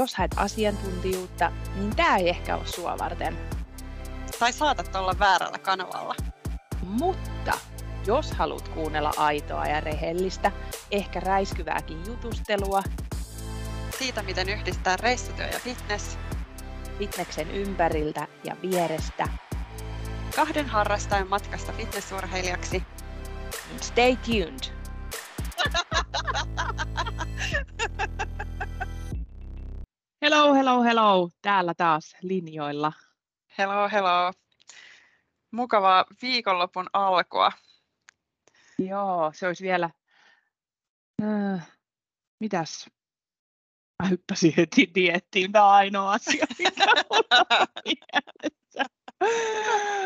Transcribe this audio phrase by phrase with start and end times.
[0.00, 3.38] jos haet asiantuntijuutta, niin tämä ei ehkä ole sua varten.
[4.38, 6.14] Tai saatat olla väärällä kanavalla.
[6.82, 7.52] Mutta
[8.06, 10.52] jos haluat kuunnella aitoa ja rehellistä,
[10.90, 12.82] ehkä räiskyvääkin jutustelua,
[13.98, 16.18] Siitä, miten yhdistää reissutyö ja fitness,
[16.98, 19.28] fitneksen ympäriltä ja vierestä,
[20.36, 22.82] kahden harrastajan matkasta fitnessurheilijaksi,
[23.80, 24.74] stay tuned!
[30.22, 31.30] Hello, hello, hello!
[31.42, 32.92] Täällä taas linjoilla.
[33.58, 34.32] Hello, hello.
[35.50, 37.52] Mukavaa viikonlopun alkua.
[38.78, 39.90] Joo, se olisi vielä...
[41.22, 41.70] Äh,
[42.40, 42.90] mitäs?
[44.02, 45.52] Mä hyppäsin heti diettiin.
[45.52, 47.66] Tämä on ainoa asia, mikä mulla on.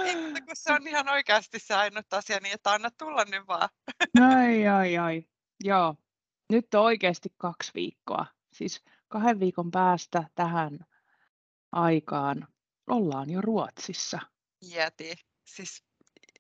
[0.05, 3.69] Ei, kun se on ihan oikeasti se ainut asia, niin että anna tulla nyt vaan.
[4.20, 5.24] Ai, ai, ai.
[5.64, 5.94] Joo.
[6.52, 8.27] Nyt on oikeasti kaksi viikkoa.
[8.52, 10.78] Siis kahden viikon päästä tähän
[11.72, 12.48] aikaan
[12.86, 14.19] ollaan jo Ruotsissa.
[14.62, 15.14] Jeti.
[15.44, 15.84] Siis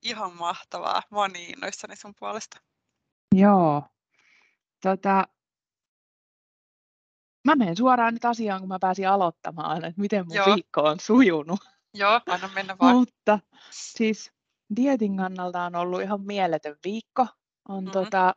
[0.02, 1.02] ihan mahtavaa.
[1.10, 2.60] Mä oon niin innoissani sun puolesta.
[3.34, 3.82] Joo.
[4.82, 5.28] Tota,
[7.44, 10.46] mä menen suoraan nyt asiaan, kun mä pääsin aloittamaan, että miten mun Joo.
[10.54, 11.60] viikko on sujunut.
[11.94, 12.96] Joo, anna mennä vaan.
[12.96, 13.38] Mutta
[13.70, 14.32] siis
[14.76, 17.26] dietin kannalta on ollut ihan mieletön viikko.
[17.68, 17.92] On Mhm.
[17.92, 18.34] tota,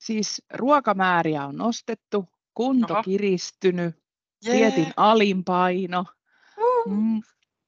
[0.00, 3.02] siis ruokamääriä on nostettu, kunto Oho.
[3.02, 3.96] kiristynyt,
[4.44, 4.56] Jee.
[4.56, 6.04] dietin alinpaino.
[6.58, 6.92] Uh.
[6.92, 7.20] Mm,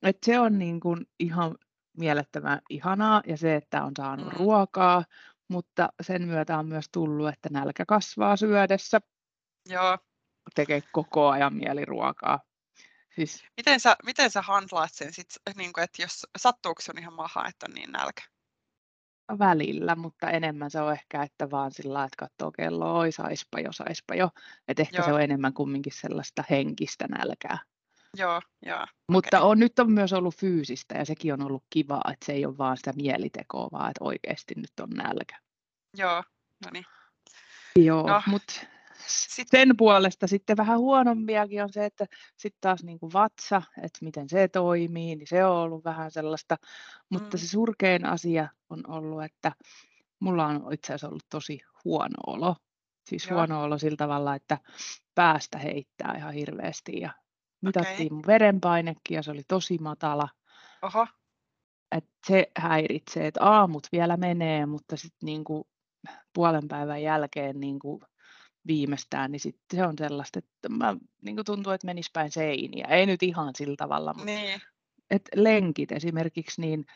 [0.02, 1.54] et se on niin kuin ihan
[1.98, 4.38] mielettömän ihanaa ja se, että on saanut Mm.
[4.38, 5.04] ruokaa,
[5.48, 9.00] mutta sen myötä on myös tullut, että nälkä kasvaa syödessä,
[9.68, 9.98] Joo.
[10.54, 12.40] tekee koko ajan mieli ruokaa.
[13.14, 17.14] Siis Miten sä, miten sä handlaat sen sit, niin kuin, että jos sattuuko sun ihan
[17.14, 18.22] maha, että on niin nälkä?
[19.38, 23.72] Välillä, mutta enemmän se on ehkä, että vaan sillä että katsoo kelloa, oi saispa jo,
[23.72, 24.30] saispa jo.
[24.68, 25.16] Että ehkä se Joo.
[25.16, 27.58] on enemmän kumminkin sellaista henkistä nälkää.
[28.16, 28.86] Joo, joo.
[29.08, 29.50] Mutta Okei.
[29.50, 32.58] on, nyt on myös ollut fyysistä ja sekin on ollut kivaa, että se ei ole
[32.58, 35.38] vaan sitä mielitekoa, vaan että oikeasti nyt on nälkä.
[35.96, 36.22] Joo,
[36.64, 36.84] no niin.
[37.76, 38.52] Joo, No, mutta
[39.06, 42.06] sen puolesta sitten vähän huonompiakin on se, että
[42.36, 46.56] sitten taas niin kuin vatsa, että miten se toimii, niin se on ollut vähän sellaista.
[47.10, 47.40] Mutta Mm.
[47.40, 49.52] se surkein asia on ollut, että
[50.20, 52.56] mulla on itse asiassa ollut tosi huono olo.
[53.08, 53.34] Siis Joo.
[53.38, 54.58] huono olo sillä tavalla, että
[55.14, 57.10] päästä heittää ihan hirveästi ja
[57.60, 58.10] mitattiin Okei.
[58.10, 60.28] mun verenpainekin ja se oli tosi matala.
[60.82, 61.06] Oho,
[61.92, 65.68] Et se häiritsee, että aamut vielä menee, mutta sitten niinku
[66.32, 68.00] puolen päivän jälkeen niinku
[68.66, 72.86] viimeistään, niin sitten se on sellaista, että mä, niinku tuntuu, että menisi päin seiniä.
[72.86, 74.60] Ei nyt ihan sillä tavalla, mutta niin.
[75.10, 76.86] et lenkit esimerkiksi, niin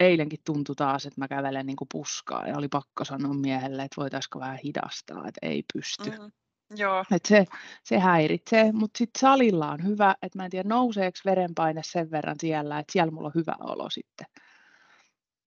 [0.00, 4.40] eilenkin tuntui taas, että mä kävelen niinku puskaa ja oli pakko sanoa miehelle, että voitaisiko
[4.40, 6.10] vähän hidastaa, että ei pysty.
[6.10, 6.32] Mm.
[6.76, 7.44] Joo, Et se,
[7.84, 12.36] se häiritsee, mutta sitten salilla on hyvä, että mä en tiedä nouseeko verenpaine sen verran
[12.40, 14.26] siellä, että siellä mulla on hyvä olo sitten.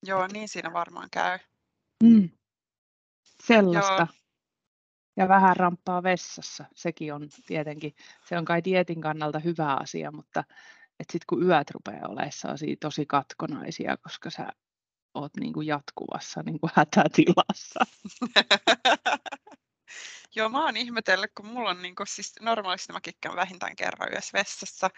[0.03, 1.39] joo, niin siinä varmaan käy.
[2.03, 2.29] Mm.
[3.23, 4.07] Sellaista.
[4.11, 4.24] Joo.
[5.17, 6.65] Ja vähän ramppaa vessassa.
[6.75, 7.95] Sekin on tietenkin,
[8.25, 10.43] se on kai dietin kannalta hyvä asia, mutta
[11.01, 12.31] sitten kun yöt rupeaa olemaan
[12.79, 14.47] tosi katkonaisia, koska sä
[15.13, 17.79] oot niinku jatkuvassa niinku hätätilassa.
[20.35, 24.37] Joo, mä oon ihmetellyt, kun mulla on niinku, siis normaalisti mä käyn vähintään kerran yössä
[24.37, 24.89] vessassa.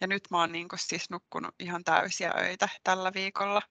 [0.00, 3.62] Ja nyt mä oon niinku, siis nukkunut ihan täysiä öitä tällä viikolla.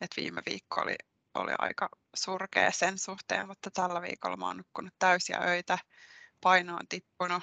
[0.00, 0.96] Et viime viikko oli,
[1.34, 5.78] oli aika surkea sen suhteen, mutta tällä viikolla mä oon nukkunut täysiä öitä.
[6.40, 7.42] Paino on tippunut.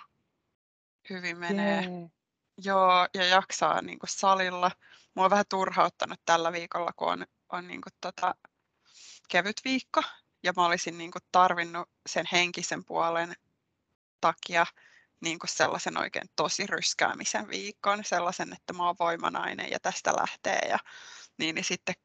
[1.10, 1.82] Hyvin menee.
[1.82, 2.10] Jee.
[2.58, 4.72] Joo, ja jaksaa niin kuin salilla.
[5.16, 8.36] Mua on vähän turhauttanut tällä viikolla, kun on, on niin kuin tota,
[9.30, 10.04] kevyt viikko.
[10.44, 13.34] Ja mä olisin niin kuin tarvinnut sen henkisen puolen
[14.22, 14.66] takia
[15.22, 18.04] niin kuin sellaisen oikein tosi ryskäämisen viikon.
[18.04, 20.60] Sellaisen, että mä oon voimanainen ja tästä lähtee.
[20.70, 20.80] Ja,
[21.38, 21.96] niin, niin sitten,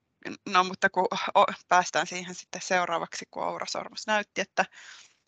[0.48, 4.64] no mutta kun o, päästään siihen sitten seuraavaksi, kun Oura Sormus näytti, että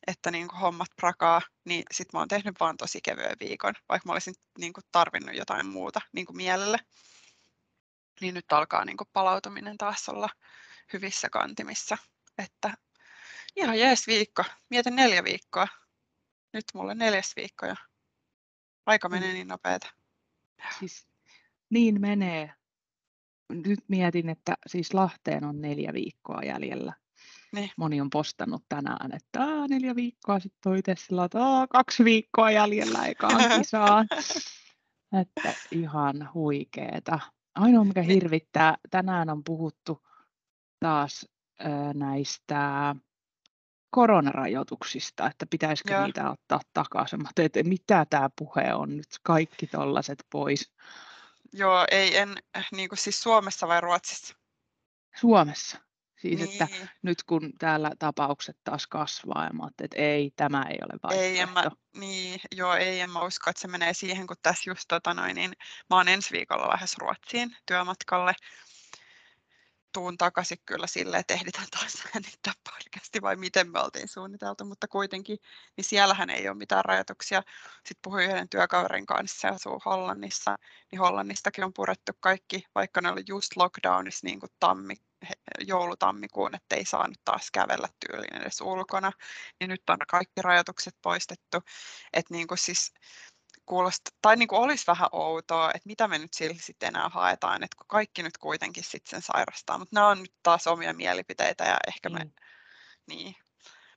[0.07, 4.09] että niin kuin hommat prakaa, niin sit mä oon tehnyt vaan tosi kevyen viikon, vaikka
[4.09, 6.79] mä olisin niin kuin tarvinnut jotain muuta niin kuin mielelle.
[8.21, 10.29] Niin nyt alkaa niin kuin palautuminen taas olla
[10.93, 11.99] hyvissä kantimissa.
[12.39, 12.75] Että
[13.57, 14.45] ihan jees viikko.
[14.71, 15.69] Mietin neljä viikkoa.
[16.53, 17.77] Nyt mulla neljäs viikko ja
[18.87, 19.93] aika menee niin nopeeta.
[20.79, 21.07] Siis
[21.71, 22.55] niin menee.
[23.67, 26.93] Nyt mietin, että siis Lahteen on neljä viikkoa jäljellä.
[27.53, 27.71] Niin.
[27.77, 31.39] Moni on postannut tänään, että Aa, neljä viikkoa sitten on itse sillä, että
[31.71, 34.07] kaksi viikkoa jäljellä ekaan kisaan.
[35.21, 37.19] että ihan huikeeta.
[37.55, 40.07] Ainoa mikä hirvittää, tänään on puhuttu
[40.81, 41.29] taas
[41.61, 41.65] ö,
[41.95, 42.95] näistä
[43.91, 46.05] koronarajoituksista, että pitäisikö Joo.
[46.07, 47.23] niitä ottaa takaisin.
[47.23, 50.73] Mä että mitä tämä puhe on nyt, kaikki tollaset pois.
[51.57, 52.35] Joo, ei en,
[52.73, 54.35] niin kuin siis Suomessa vai Ruotsissa?
[55.21, 55.79] Suomessa.
[56.17, 56.63] Siis niin.
[56.63, 56.69] että
[57.03, 61.25] nyt kun täällä tapaukset taas kasvaa, ja mä että ei, tämä ei ole vaihtoehto.
[61.25, 61.65] Ei, en mä,
[61.95, 65.35] niin, joo, ei, en mä usko, että se menee siihen, kun tässä just tota noin,
[65.35, 65.53] niin
[65.91, 68.35] mä oon ensi viikolla lähes Ruotsiin työmatkalle.
[69.95, 74.89] Tuun takaisin kyllä silleen, että ehditään taas äänittää podcasti vai miten me oltiin suunniteltu, mutta
[74.89, 75.39] kuitenkin,
[75.77, 77.43] niin siellähän ei ole mitään rajoituksia.
[77.77, 80.57] Sitten puhuin yhden työkaverin kanssa, se asuu Hollannissa,
[80.91, 84.95] niin Hollannistakin on purettu kaikki, vaikka ne oli just lockdownissa niin kuin tammi,
[85.61, 89.13] joulutammikuun, että ei saanut taas kävellä tyyliin edes ulkona,
[89.61, 91.59] niin nyt on kaikki rajoitukset poistettu.
[92.13, 92.93] Että niin kuin siis
[93.67, 97.65] kuulosta, tai niin kuin olisi vähän outoa, että mitä me nyt sillä sitten enää haetaan,
[97.65, 101.65] että kun kaikki nyt kuitenkin sitten sen sairastaa, mutta nämä on nyt taas omia mielipiteitä
[101.65, 102.33] ja ehkä me, mm.
[103.07, 103.37] niin.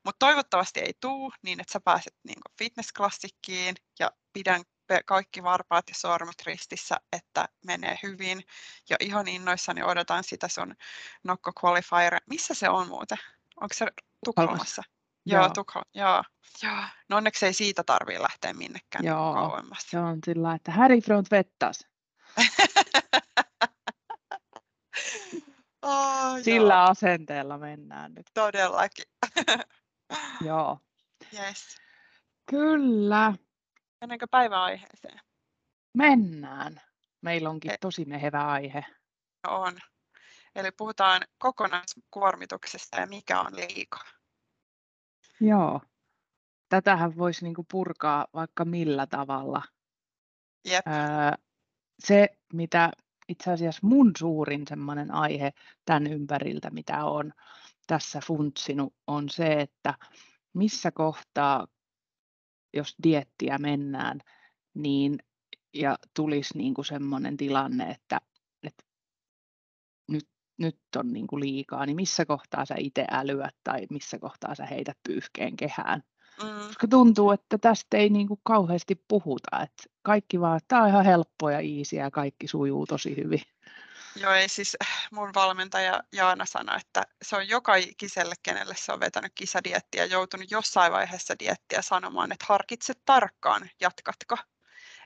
[0.04, 4.64] Mutta toivottavasti ei tuu niin, että sä pääset niin fitnessklassikkiin ja pidän
[5.06, 8.44] kaikki varpaat ja sormet ristissä, että menee hyvin.
[8.90, 10.76] Ja ihan innoissani odotan sitä sun
[11.24, 12.22] Nokko Qualifier.
[12.30, 13.18] Missä se on muuten?
[13.62, 13.86] Onko se
[14.26, 14.84] Tukholmassa?
[15.28, 15.50] Joo, joo.
[15.54, 16.24] Tukholma, joo.
[16.64, 16.84] joo.
[17.10, 19.80] No onneksi ei siitä tarvitse lähteä minnekään joo, kauemmas.
[19.90, 21.88] se on sillä että härifrån vettas.
[25.82, 26.84] oh, Sillä joo.
[26.84, 28.26] asenteella mennään nyt.
[28.34, 29.06] Todellakin.
[30.48, 30.80] joo.
[31.34, 31.78] Yes.
[32.50, 33.34] Kyllä.
[34.02, 35.20] Mennäänkö päiväaiheeseen?
[35.94, 36.82] Mennään.
[37.22, 38.86] Meillä onkin e- tosi mehevä aihe.
[39.48, 39.80] On.
[40.56, 44.04] Eli puhutaan kokonaiskuormituksesta ja mikä on liikaa.
[45.42, 45.82] Joo.
[46.70, 49.64] Tätähän voisi niinku purkaa vaikka millä tavalla.
[50.66, 50.88] Jep.
[50.88, 51.32] Öö,
[52.00, 52.92] se, mitä
[53.28, 55.52] itse asiassa mun suurin semmoinen aihe
[55.86, 57.34] tämän ympäriltä, mitä on
[57.88, 59.94] tässä funtsinut, on se, että
[60.54, 61.68] missä kohtaa
[62.74, 64.20] jos diettiä mennään,
[64.74, 65.18] niin
[65.74, 68.37] ja tulisi niin kuin semmoinen tilanne, että, että
[70.58, 74.66] nyt, on niin kuin liikaa, niin missä kohtaa sä itse älyät tai missä kohtaa sä
[74.66, 76.04] heität pyyhkeen kehään.
[76.44, 76.68] Mm.
[76.68, 79.62] Koska tuntuu, että tästä ei niin kuin kauheasti puhuta.
[79.62, 83.42] Että kaikki vaan, tämä on ihan helppoa ja iisiä ja kaikki sujuu tosi hyvin.
[84.16, 84.78] Joo, ei siis
[85.12, 90.52] mun valmentaja Jaana sanoi, että se on joka ikiselle, kenelle se on vetänyt kisadiettiä, joutunut
[90.52, 94.38] jossain vaiheessa diettiä sanomaan, että harkitse tarkkaan, jatkatko.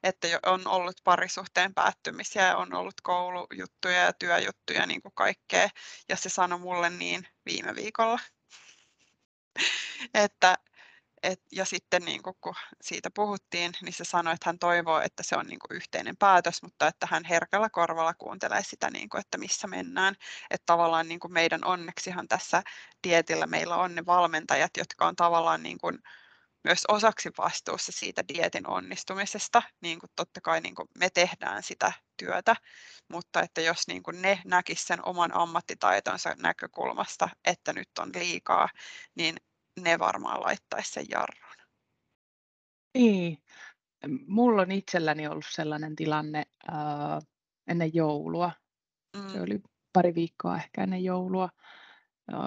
[0.03, 5.69] Että on ollut parisuhteen päättymisiä, on ollut koulujuttuja ja työjuttuja, niin kuin kaikkea.
[6.09, 8.19] Ja se sanoi mulle niin viime viikolla,
[10.13, 10.57] että
[11.23, 15.23] et, ja sitten niin kuin, kun siitä puhuttiin, niin se sanoi, että hän toivoo, että
[15.23, 19.21] se on niin kuin yhteinen päätös, mutta että hän herkällä korvalla kuuntelee sitä, niin kuin,
[19.21, 20.15] että missä mennään.
[20.49, 22.63] Että tavallaan niin kuin meidän onneksihan tässä
[23.03, 25.99] dietillä meillä on ne valmentajat, jotka on tavallaan niin kuin,
[26.63, 31.93] myös osaksi vastuussa siitä dietin onnistumisesta, niin kuin totta kai niin kuin me tehdään sitä
[32.17, 32.55] työtä,
[33.07, 38.69] mutta että jos niin kuin ne näkisivät sen oman ammattitaitonsa näkökulmasta, että nyt on liikaa,
[39.15, 39.35] niin
[39.79, 41.51] ne varmaan laittaisi sen jarrun.
[42.93, 43.43] Niin.
[44.27, 47.27] Mulla on itselläni ollut sellainen tilanne äh,
[47.67, 48.51] ennen joulua.
[49.17, 49.29] Mm.
[49.29, 49.59] Se oli
[49.93, 51.49] pari viikkoa ehkä ennen joulua.
[52.33, 52.39] Äh,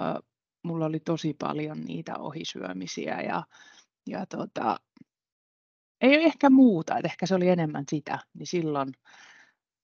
[0.63, 3.43] mulla oli tosi paljon niitä ohisyömisiä ja,
[4.07, 4.77] ja tota,
[6.01, 8.93] ei ehkä muuta, että ehkä se oli enemmän sitä, niin silloin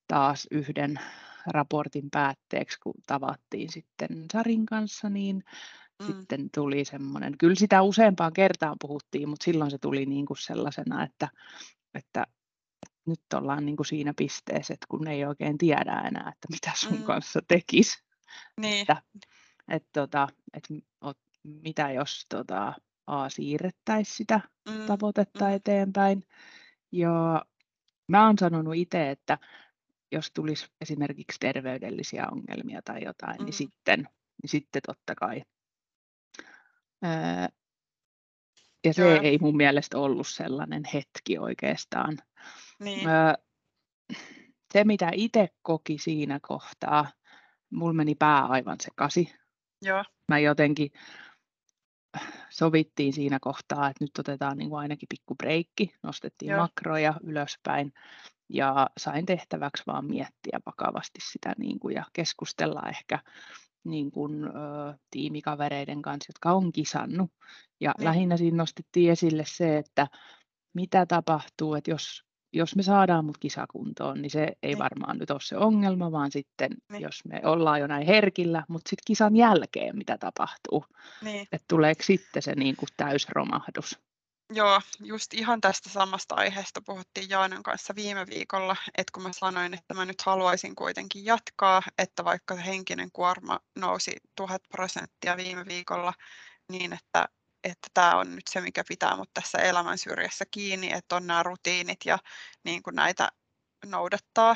[0.07, 0.99] taas yhden
[1.47, 5.43] raportin päätteeksi, kun tavattiin sitten Sarin kanssa, niin
[6.01, 6.07] Mm.
[6.07, 11.03] Sitten tuli semmoinen, kyllä sitä useampaan kertaan puhuttiin, mutta silloin se tuli niin kuin sellaisena,
[11.03, 11.29] että,
[11.93, 12.27] että
[13.05, 16.97] nyt ollaan niin kuin siinä pisteessä, että kun ei oikein tiedä enää, että mitä sun
[16.97, 17.03] mm.
[17.03, 18.03] kanssa tekisi.
[18.61, 18.81] Niin.
[18.81, 19.01] Että,
[19.67, 20.73] että, tota, että,
[21.09, 22.73] että mitä jos tota,
[23.07, 24.39] A, siirrettäisiin sitä
[24.69, 24.85] mm.
[24.85, 25.53] tavoitetta mm.
[25.53, 26.23] eteenpäin.
[26.91, 27.45] Ja
[28.07, 29.37] mä oon sanonut itse, että
[30.11, 33.45] jos tulisi esimerkiksi terveydellisiä ongelmia tai jotain, niin mm.
[33.45, 33.99] niin, sitten,
[34.43, 35.41] niin sitten totta kai
[38.83, 39.21] ja se Joo.
[39.21, 42.17] ei mun mielestä ollut sellainen hetki oikeastaan.
[42.79, 43.07] Niin.
[44.73, 47.11] Se, mitä itse koki siinä kohtaa,
[47.69, 49.33] mulla meni pää aivan sekasi.
[49.81, 50.03] Joo.
[50.27, 50.91] Mä jotenkin
[52.49, 56.61] sovittiin siinä kohtaa, että nyt otetaan niin kuin ainakin pikku breikki, nostettiin Joo.
[56.61, 57.93] makroja ylöspäin
[58.49, 63.19] ja sain tehtäväksi vaan miettiä vakavasti sitä niin kuin, ja keskustella ehkä
[63.83, 64.49] niin kuin, ö,
[65.11, 67.31] tiimikavereiden kanssa, jotka on kisannut.
[67.79, 68.05] Ja mm.
[68.05, 70.07] lähinnä siinä nostettiin esille se, että
[70.73, 74.77] mitä tapahtuu, että jos jos me saadaan mut kisakuntoon, niin se ei Niin.
[74.77, 77.01] varmaan nyt ole se ongelma, vaan sitten Niin.
[77.01, 80.85] jos me ollaan jo näin herkillä, mutta sitten kisan jälkeen mitä tapahtuu,
[81.21, 81.47] Niin.
[81.51, 83.99] että tuleeko sitten se niin kuin täysromahdus.
[84.53, 89.73] Joo, just ihan tästä samasta aiheesta puhuttiin Jaanan kanssa viime viikolla, että kun mä sanoin,
[89.73, 96.13] että mä nyt haluaisin kuitenkin jatkaa, että vaikka henkinen kuorma nousi tuhat prosenttia viime viikolla,
[96.71, 97.29] niin että
[97.63, 101.43] että tämä on nyt se, mikä pitää mut tässä elämän syrjässä kiinni, että on nämä
[101.43, 102.17] rutiinit ja
[102.63, 103.29] niin kuin näitä
[103.85, 104.55] noudattaa,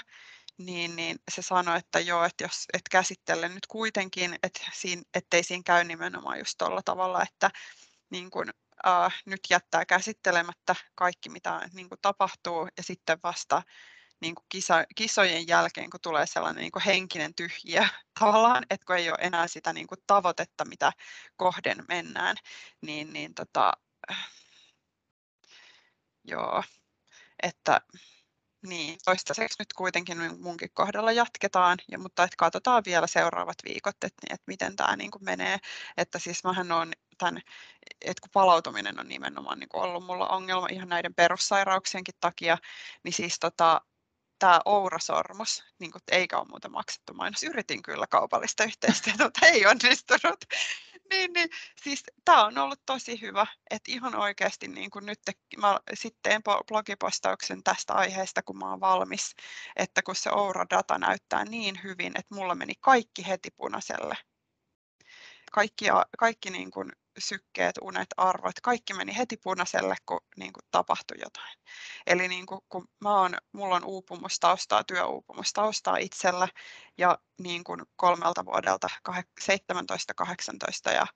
[0.58, 5.44] niin, niin se sanoi, että joo, että jos et käsittele nyt kuitenkin, että siinä, ettei
[5.44, 7.50] siinä käy nimenomaan just tuolla tavalla, että
[8.10, 8.50] niin kuin,
[8.88, 13.62] äh, nyt jättää käsittelemättä kaikki, mitä niin kuin tapahtuu, ja sitten vasta
[14.26, 17.90] niin kuin kisa, kisojen jälkeen, kun tulee sellainen niin kuin henkinen tyhjiä
[18.20, 20.92] tavallaan, että kun ei ole enää sitä niin kuin tavoitetta, mitä
[21.38, 22.36] kohden mennään,
[22.82, 23.74] niin, niin tota,
[26.24, 26.64] joo,
[27.44, 27.82] että
[28.68, 34.22] niin, toistaiseksi nyt kuitenkin munkin kohdalla jatketaan, ja, mutta että katsotaan vielä seuraavat viikot, että,
[34.30, 35.58] että miten tämä niin menee.
[35.98, 37.42] Että siis mähän on tämän,
[38.02, 42.58] että kun palautuminen on nimenomaan niin kuin ollut mulla ongelma ihan näiden perussairauksienkin takia,
[43.04, 43.82] niin siis tota,
[44.40, 49.66] tämä Oura-sormus, niin kuin, eikä ole muuten maksettu mainos, yritin kyllä kaupallista yhteistyötä, mutta ei
[49.66, 50.46] onnistunut.
[51.12, 51.50] niin, niin,
[51.84, 55.20] siis tämä on ollut tosi hyvä, että ihan oikeasti niin kuin nyt
[55.58, 59.36] mä sitten blogipostauksen tästä aiheesta, kun mä oon valmis,
[59.76, 64.18] että kun se Oura-data näyttää niin hyvin, että mulla meni kaikki heti punaiselle.
[65.52, 65.86] Kaikki,
[66.18, 71.58] kaikki niin kuin sykkeet, unet, arvot, kaikki meni heti punaiselle, kun niin kuin tapahtui jotain.
[72.08, 76.48] Eli niin kuin, kun mä oon, mulla on uupumustaustaa, työuupumustaustaa itsellä
[76.98, 78.90] ja niin kuin kolmelta vuodelta
[79.40, 81.08] 17, 18 ja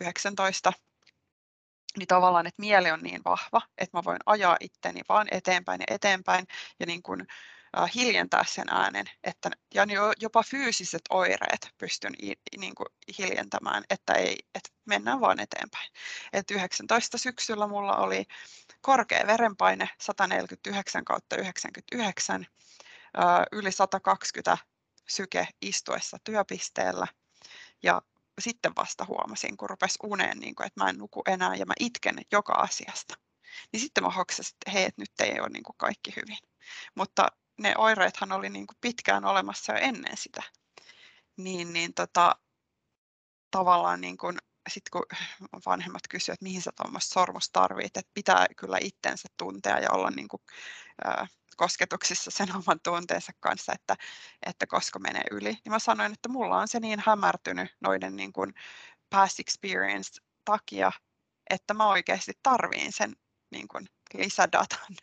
[0.00, 0.72] 19,
[1.96, 5.94] niin tavallaan, että mieli on niin vahva, että mä voin ajaa itteni vaan eteenpäin ja
[5.94, 6.46] eteenpäin
[6.80, 7.26] ja niin kuin,
[7.94, 9.86] hiljentää sen äänen, että, ja
[10.20, 12.12] jopa fyysiset oireet pystyn
[12.56, 12.86] niin kuin
[13.18, 15.90] hiljentämään, että, ei, että mennään vaan eteenpäin.
[16.32, 18.24] Et 19 syksyllä mulla oli
[18.80, 22.46] korkea verenpaine 149 kautta 99,
[23.18, 24.58] äh, yli 120
[25.08, 27.06] syke istuessa työpisteellä
[27.82, 28.02] ja
[28.40, 31.74] sitten vasta huomasin, kun rupesi uneen, niin kuin, että mä en nuku enää ja mä
[31.80, 33.14] itken joka asiasta.
[33.72, 36.38] Niin sitten mä hoksasin, että hei, että nyt ei ole niin kuin kaikki hyvin.
[36.94, 40.42] Mutta ne oireethan oli niin kuin pitkään olemassa jo ennen sitä.
[41.36, 42.36] Niin, niin tota,
[43.50, 44.38] tavallaan niin kuin,
[44.70, 45.06] sit kun
[45.66, 50.10] vanhemmat kysyvät, että mihin sä tuommoista sormusta tarvit, että pitää kyllä itsensä tuntea ja olla
[50.10, 50.42] niin kuin,
[51.06, 53.96] äh, kosketuksissa sen oman tunteensa kanssa, että,
[54.46, 55.50] että koska menee yli.
[55.50, 58.54] Niin mä sanoin, että mulla on se niin hämärtynyt noiden niin kuin
[59.10, 60.92] past experience takia,
[61.50, 63.16] että mä oikeasti tarviin sen
[63.50, 64.96] niin kuin lisädatan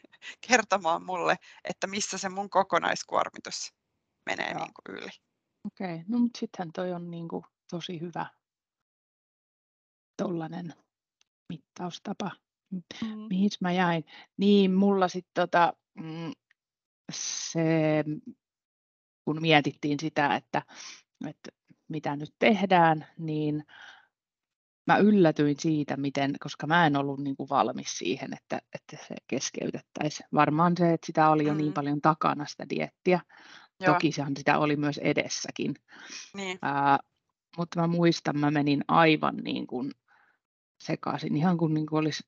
[0.48, 3.74] kertomaan mulle, että missä se mun kokonaiskuormitus
[4.26, 5.10] menee niin kuin yli.
[5.66, 6.06] Okei, okay.
[6.08, 8.26] no mutta sittenhän toi on niin kuin tosi hyvä
[10.18, 10.74] tollainen
[11.50, 12.32] mittaustapa.
[12.72, 13.18] Mm.
[13.30, 14.06] Mihin mä jäin?
[14.38, 16.32] Niin, mulla sitten tota, mm,
[17.12, 18.04] se,
[19.26, 20.62] kun mietittiin sitä, että,
[21.28, 21.52] että
[21.88, 23.64] mitä nyt tehdään, niin
[24.88, 29.16] mä yllätyin siitä, miten, koska mä en ollut niin kuin valmis siihen, että, että se
[29.28, 30.28] keskeytettäisiin.
[30.34, 31.58] Varmaan se, että sitä oli jo mm.
[31.58, 33.20] niin paljon takana sitä diettiä.
[33.80, 33.94] Joo.
[33.94, 35.76] Toki sehän sitä oli myös edessäkin.
[36.34, 36.60] Niin.
[36.62, 37.00] Ää,
[37.58, 39.92] mutta mä muistan, mä menin aivan niin kuin
[40.84, 42.24] sekaisin, ihan kuin, niin kuin olisi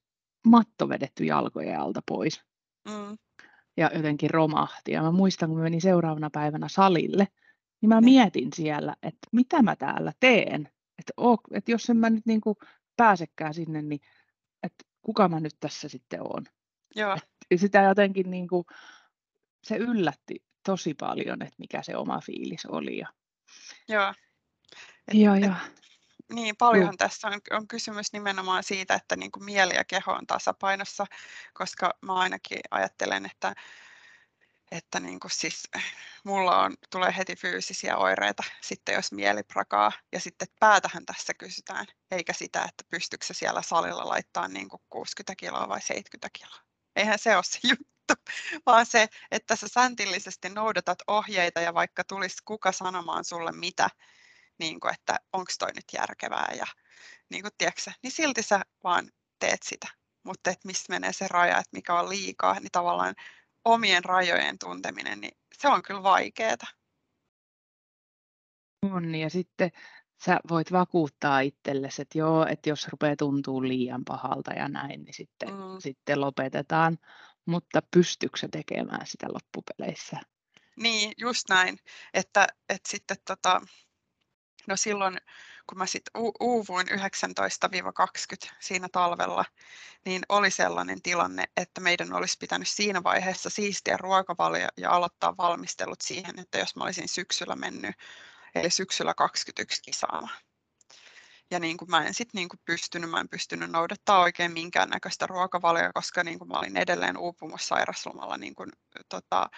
[0.47, 2.43] matto vedetty jalkojen alta pois.
[2.87, 3.17] Mm.
[3.77, 4.91] Ja jotenkin romahti.
[4.91, 7.27] Ja mä muistan, kun mä menin seuraavana päivänä salille,
[7.81, 8.03] niin mä niin.
[8.03, 10.69] mietin siellä, että mitä mä täällä teen.
[10.99, 12.55] Että, oh, että jos en mä nyt niin kuin
[12.97, 14.01] pääsekään sinne, niin
[14.63, 16.45] että kuka mä nyt tässä sitten oon.
[16.95, 17.17] Joo.
[17.51, 18.65] Et sitä jotenkin niin kuin,
[19.63, 22.97] se yllätti tosi paljon, että mikä se oma fiilis oli.
[22.97, 23.07] Ja,
[23.89, 24.13] Joo.
[25.07, 25.55] Et, ja, ja.
[26.33, 27.07] Niin, paljonhan Joo.
[27.07, 31.05] tässä on, on kysymys nimenomaan siitä, että niin kuin mieli ja keho on tasapainossa,
[31.53, 33.53] koska mä ainakin ajattelen, että,
[34.71, 35.63] että niin kuin siis,
[36.23, 39.91] mulla on, tulee heti fyysisiä oireita sitten, jos mieli prakaa.
[40.11, 45.35] Ja sitten päätähän tässä kysytään, eikä sitä, että pystyykö siellä salilla laittaa niin kuin 60
[45.35, 46.61] kiloa vai 70 kiloa.
[46.95, 48.33] Eihän se ole se juttu,
[48.65, 53.89] vaan se, että sä säntillisesti noudatat ohjeita ja vaikka tulisi kuka sanomaan sulle mitä,
[54.59, 56.67] niin kuin, että onko toi nyt järkevää ja
[57.29, 59.87] niin kuin, tiedätkö, niin silti sä vaan teet sitä.
[60.23, 63.15] Mutta että mistä menee se raja, että mikä on liikaa, niin tavallaan
[63.67, 66.67] omien rajojen tunteminen, niin se on kyllä vaikeaa.
[68.81, 69.71] On, ja sitten
[70.25, 75.13] sä voit vakuuttaa itsellesi, että joo, että jos rupeaa tuntuu liian pahalta ja näin, niin
[75.13, 75.79] sitten, mm.
[75.79, 76.97] sitten lopetetaan.
[77.45, 80.19] mutta pystyykö se tekemään sitä loppupeleissä?
[80.75, 81.77] Niin, just näin.
[82.13, 83.61] Että, että sitten tota,
[84.67, 85.17] no silloin
[85.67, 89.45] kun mä sitten uuvuin 19-20 siinä talvella,
[90.05, 96.01] niin oli sellainen tilanne, että meidän olisi pitänyt siinä vaiheessa siistiä ruokavalio ja aloittaa valmistelut
[96.01, 97.95] siihen, että jos mä olisin syksyllä mennyt,
[98.55, 100.39] eli syksyllä 21 kisaamaan.
[101.51, 105.27] Ja niin kuin mä en sitten niin kuin pystynyt, mä en pystynyt noudattaa oikein minkäännäköistä
[105.27, 108.71] ruokavalioa, koska niin kuin mä olin edelleen uupumussairaslomalla niin kuin,
[109.09, 109.49] tota,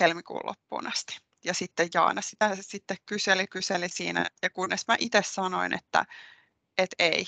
[0.00, 5.22] helmikuun loppuun asti ja sitten Jaana sitä sitten kyseli, kyseli siinä, ja kunnes mä itse
[5.24, 6.04] sanoin, että,
[6.78, 7.26] että ei,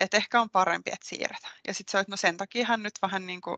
[0.00, 1.54] että ehkä on parempi, että siirretään.
[1.66, 3.56] Ja sitten se että no sen takia hän nyt vähän niin kuin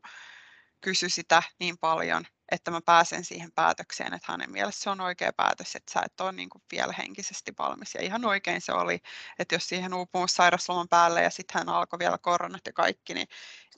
[0.80, 5.32] kysyi sitä niin paljon, että mä pääsen siihen päätökseen, että hänen mielestä se on oikea
[5.32, 7.94] päätös, että sä et ole niin kuin vielä henkisesti valmis.
[7.94, 9.00] Ja ihan oikein se oli,
[9.38, 13.28] että jos siihen uupuu sairasloman päälle ja sitten hän alkoi vielä koronat ja kaikki, niin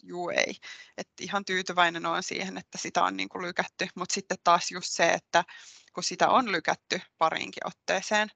[0.02, 0.56] juu ei.
[0.96, 3.88] Että ihan tyytyväinen on siihen, että sitä on niin kuin lykätty.
[3.94, 5.44] Mutta sitten taas just se, että
[5.98, 8.28] kun sitä on lykätty pariinkin otteeseen,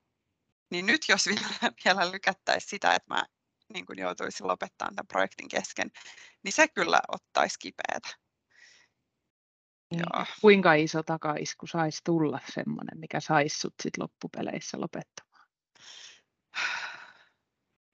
[0.70, 1.46] niin nyt jos vielä,
[1.84, 3.26] vielä lykättäisiin sitä, että mä
[3.72, 5.90] niin kuin joutuisin lopettamaan tämän projektin kesken,
[6.42, 8.08] niin se kyllä ottaisi kipeätä.
[9.90, 10.26] Niin, Joo.
[10.40, 15.48] Kuinka iso takaisku saisi tulla semmoinen, mikä saisi sut sit loppupeleissä lopettamaan?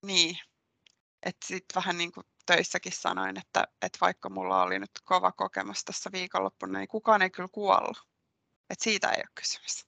[0.06, 0.38] Niin,
[1.22, 5.84] että sitten vähän niin kuin töissäkin sanoin, että, että vaikka mulla oli nyt kova kokemus
[5.84, 8.08] tässä viikonloppuna, niin kukaan ei kyllä kuollut.
[8.70, 9.86] Että siitä ei ole kysymys.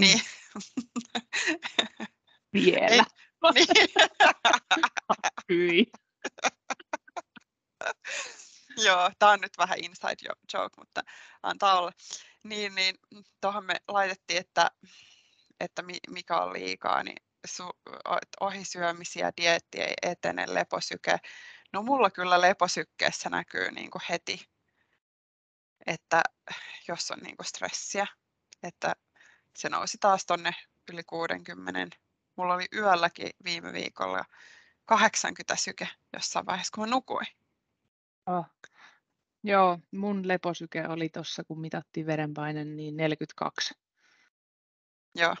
[0.00, 0.04] Mm.
[0.04, 0.20] Niin.
[2.52, 2.86] Vielä.
[2.86, 3.66] Ei,
[5.48, 5.86] niin.
[8.76, 11.02] Joo, tämä on nyt vähän inside joke, mutta
[11.42, 11.92] antaa olla.
[12.42, 12.94] Niin, niin
[13.40, 14.70] tuohon me laitettiin, että,
[15.60, 17.16] että mikä on liikaa, niin
[17.46, 17.70] su,
[18.40, 21.18] ohisyömisiä, dieetti ei etene, leposyke.
[21.72, 24.46] No mulla kyllä leposykkeessä näkyy niin kuin heti,
[25.86, 26.22] että
[26.88, 28.06] jos on niin kuin stressiä,
[28.62, 28.96] että
[29.56, 30.54] se nousi taas tonne
[30.92, 31.96] yli 60.
[32.36, 34.24] Mulla oli yölläkin viime viikolla
[34.84, 37.26] 80 syke jossain vaiheessa, kun mä nukuin.
[38.26, 38.46] Oh.
[39.42, 43.74] Joo, mun leposyke oli tuossa, kun mitattiin verenpaine, niin 42.
[45.14, 45.36] Joo.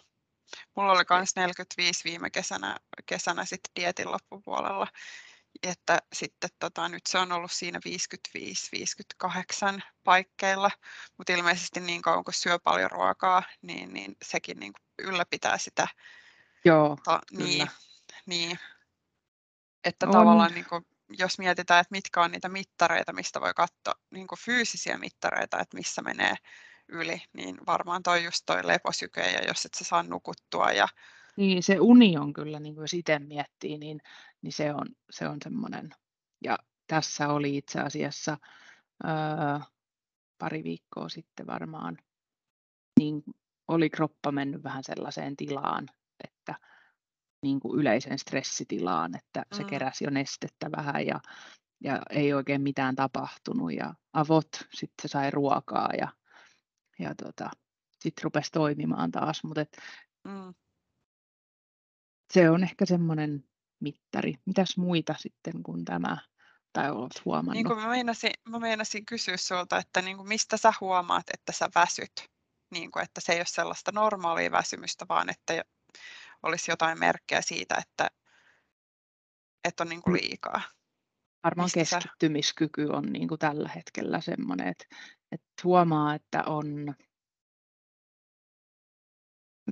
[0.76, 4.86] Mulla oli myös 45 viime kesänä, kesänä sitten dietin loppupuolella.
[5.62, 7.80] Että sitten tota, nyt se on ollut siinä
[9.78, 10.70] 55-58 paikkeilla,
[11.18, 15.88] mutta ilmeisesti niin kauan kun syö paljon ruokaa, niin, niin sekin niin ylläpitää sitä.
[16.64, 17.70] Joo, ta, niin,
[18.26, 18.58] niin,
[19.84, 20.12] että on.
[20.12, 20.86] tavallaan niin kuin,
[21.18, 25.76] jos mietitään, että mitkä on niitä mittareita, mistä voi katsoa niin kuin fyysisiä mittareita, että
[25.76, 26.34] missä menee
[26.88, 30.72] yli, niin varmaan toi just toi leposyke ja jos et sä saa nukuttua.
[30.72, 30.88] Ja...
[31.36, 34.00] Niin, se uni on kyllä, niin kuin jos itse miettii, niin,
[34.46, 35.90] niin se on, se on semmoinen.
[36.44, 38.38] Ja tässä oli itse asiassa
[39.04, 39.60] ää,
[40.38, 41.98] pari viikkoa sitten varmaan,
[42.98, 43.22] niin
[43.68, 45.88] oli kroppa mennyt vähän sellaiseen tilaan,
[46.24, 46.54] että
[47.42, 49.68] niin kuin yleisen stressitilaan, että se mm.
[49.68, 51.20] keräsi jo nestettä vähän ja,
[51.84, 56.08] ja ei oikein mitään tapahtunut ja avot sitten se sai ruokaa ja,
[56.98, 57.50] ja tota,
[58.00, 59.76] sitten rupesi toimimaan taas, mutta et,
[60.24, 60.54] mm.
[62.32, 63.44] se on ehkä semmoinen
[63.80, 64.34] mittari.
[64.44, 66.16] Mitäs muita sitten kuin tämä,
[66.72, 67.54] tai olet huomannut?
[67.54, 71.52] Niin kuin mä, meinasin, mä meinasin kysyä sinulta, että niin kuin mistä sä huomaat, että
[71.52, 72.30] sä väsyt?
[72.70, 75.64] Niin kuin, että se ei ole sellaista normaalia väsymystä, vaan että
[76.42, 78.10] olisi jotain merkkejä siitä, että,
[79.64, 80.20] että on niin kuin mm.
[80.22, 80.60] liikaa.
[81.44, 84.84] Varmaan keskittymiskyky on niin kuin tällä hetkellä semmoinen, että,
[85.32, 86.94] että huomaa, että on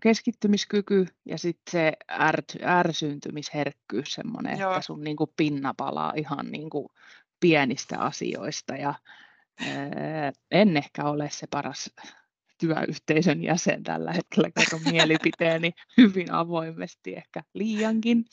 [0.02, 4.70] keskittymiskyky ja sitten se ärt, ärsyyntymisherkkyys semmoinen, Joo.
[4.70, 6.88] että sun niin kuin pinna palaa ihan niin kuin
[7.40, 8.94] pienistä asioista ja
[9.60, 11.90] ää, en ehkä ole se paras
[12.58, 18.24] työyhteisön jäsen tällä hetkellä, kerron mielipiteeni hyvin avoimesti, ehkä liiankin.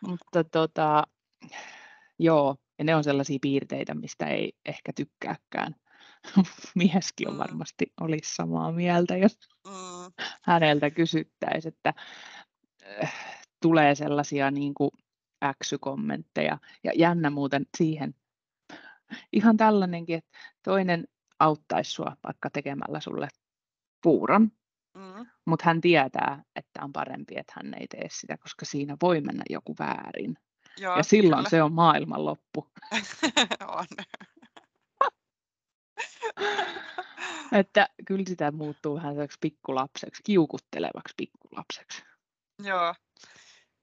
[0.00, 1.04] Mutta tota,
[2.18, 5.74] joo, ja ne on sellaisia piirteitä, mistä ei ehkä tykkääkään.
[6.74, 7.38] Mieskin on mm.
[7.38, 10.24] varmasti olisi samaa mieltä, jos mm.
[10.42, 11.94] häneltä kysyttäisiin, että
[13.02, 13.14] äh,
[13.62, 14.90] tulee sellaisia niin kuin
[15.44, 16.58] äksykommentteja.
[16.84, 18.14] Ja jännä muuten siihen,
[19.32, 21.08] ihan tällainenkin, että toinen
[21.38, 23.28] auttaisi sua vaikka tekemällä sulle
[24.02, 24.52] puuron,
[24.94, 25.26] mm.
[25.44, 29.42] mutta hän tietää, että on parempi, että hän ei tee sitä, koska siinä voi mennä
[29.50, 30.38] joku väärin.
[30.78, 31.50] Joo, ja silloin kyllä.
[31.50, 32.66] se on maailmanloppu.
[33.78, 33.86] on.
[37.60, 42.02] että kyllä sitä muuttuu vähän pikkulapseksi, kiukuttelevaksi pikkulapseksi.
[42.62, 42.94] Joo,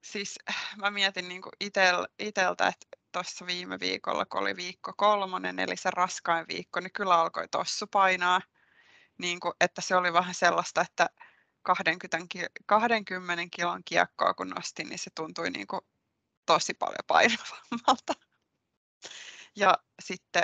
[0.03, 0.39] siis
[0.77, 5.91] mä mietin niin itel, iteltä, että tuossa viime viikolla, kun oli viikko kolmonen, eli se
[5.91, 8.41] raskain viikko, niin kyllä alkoi tossu painaa.
[9.17, 11.09] Niin kuin, että se oli vähän sellaista, että
[11.61, 12.17] 20,
[12.65, 15.81] 20 kilon kiekkoa kun nostin, niin se tuntui niin kuin
[16.45, 18.13] tosi paljon painavammalta.
[19.55, 20.43] Ja sitten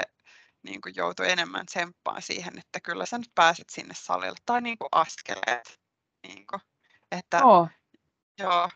[0.64, 4.38] niin kuin joutui enemmän tsemppaan siihen, että kyllä sä nyt pääset sinne salille.
[4.46, 5.80] Tai niin kuin askeleet.
[6.28, 6.62] Niin kuin,
[7.12, 7.70] että, oh.
[8.40, 8.70] joo,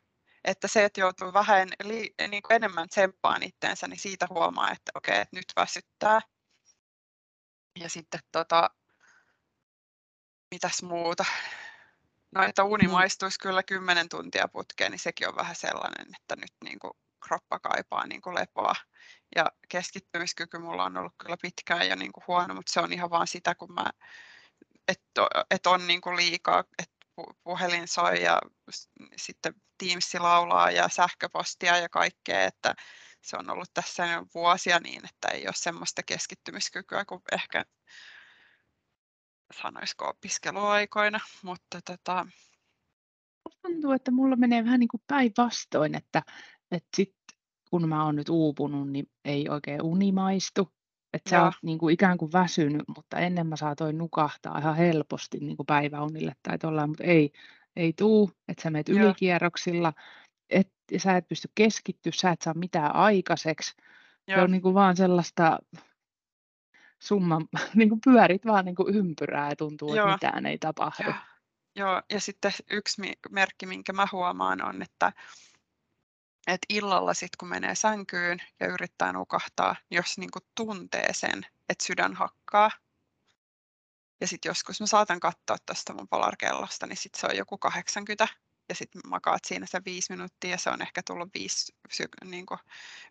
[0.43, 4.91] että se, että joutuu vähän li, niin kuin enemmän tsemppaan itteensä, niin siitä huomaa, että
[4.95, 6.21] okei, että nyt väsyttää.
[7.79, 8.69] Ja sitten tota,
[10.51, 11.25] mitäs muuta.
[12.35, 16.53] No, että uni maistuisi kyllä 10 tuntia putkeen, niin sekin on vähän sellainen, että nyt
[16.63, 16.93] niin kuin
[17.27, 18.75] kroppa kaipaa niin kuin lepoa.
[19.35, 23.09] Ja keskittymiskyky mulla on ollut kyllä pitkään jo niin kuin huono, mutta se on ihan
[23.09, 23.85] vaan sitä, kun mä,
[24.87, 26.93] että et on niin kuin liikaa, että
[27.43, 28.41] puhelin soi ja
[29.15, 32.75] sitten Teams laulaa ja sähköpostia ja kaikkea, että
[33.21, 37.65] se on ollut tässä jo vuosia niin, että ei ole semmoista keskittymiskykyä kuin ehkä
[39.61, 42.25] sanoisiko opiskeluaikoina, mutta tota...
[43.61, 46.21] Tuntuu, että mulla menee vähän niin kuin päinvastoin, että,
[46.73, 47.15] että sit,
[47.69, 50.69] kun mä oon nyt uupunut, niin ei oikein unimaistu.
[51.13, 55.37] Että sä oot niin kuin ikään kuin väsynyt, mutta ennen mä saatoin nukahtaa ihan helposti
[55.39, 57.31] niin kuin päiväunille tai tollaan, mutta ei,
[57.75, 59.93] ei tuu, että sä menet ylikierroksilla,
[60.49, 63.73] et, sä et pysty keskittyä, sä et saa mitään aikaiseksi.
[64.27, 64.37] Joo.
[64.37, 65.59] Se on niin kuin vaan sellaista
[66.99, 67.41] summa,
[67.75, 70.13] niin kuin pyörit vaan niin kuin ympyrää ja tuntuu, Joo.
[70.13, 71.03] että mitään ei tapahdu.
[71.03, 71.13] Joo.
[71.75, 75.11] Joo, ja sitten yksi merkki, minkä mä huomaan on, että,
[76.47, 81.85] että illalla sitten kun menee sänkyyn ja yrittää nukahtaa, jos niin kuin tuntee sen, että
[81.85, 82.71] sydän hakkaa,
[84.21, 88.27] ja sitten joskus mä saatan katsoa tuosta mun polarkellosta, niin sitten se on joku 80
[88.69, 91.73] ja sitten makaat siinä se viisi minuuttia ja se on ehkä tullut viisi
[92.25, 92.59] niin kuin,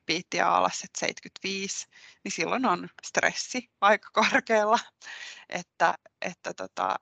[0.07, 1.87] piittiä alas, että 75,
[2.25, 4.79] niin silloin on stressi aika korkealla.
[5.49, 6.97] Että, että tota,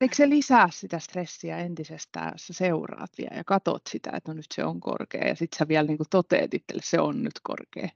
[0.00, 4.36] Eikö se lisää sitä stressiä entisestään, jos sä seuraat vielä ja katot sitä, että no
[4.36, 7.40] nyt se on korkea ja sitten sä vielä niin kuin toteet itselle, se on nyt
[7.42, 7.88] korkea?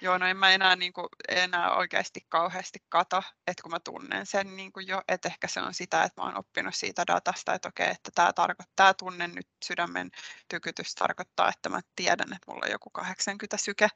[0.00, 4.26] Joo, no en mä enää, niin kuin, enää oikeasti kauheasti kato, että kun mä tunnen
[4.26, 7.54] sen niin kuin jo, että ehkä se on sitä, että mä oon oppinut siitä datasta,
[7.54, 10.10] että okei, että tämä, tarkoittaa, tämä tunne nyt sydämen
[10.48, 13.88] tykytys tarkoittaa, että mä tiedän, että mulla on joku 80 syke,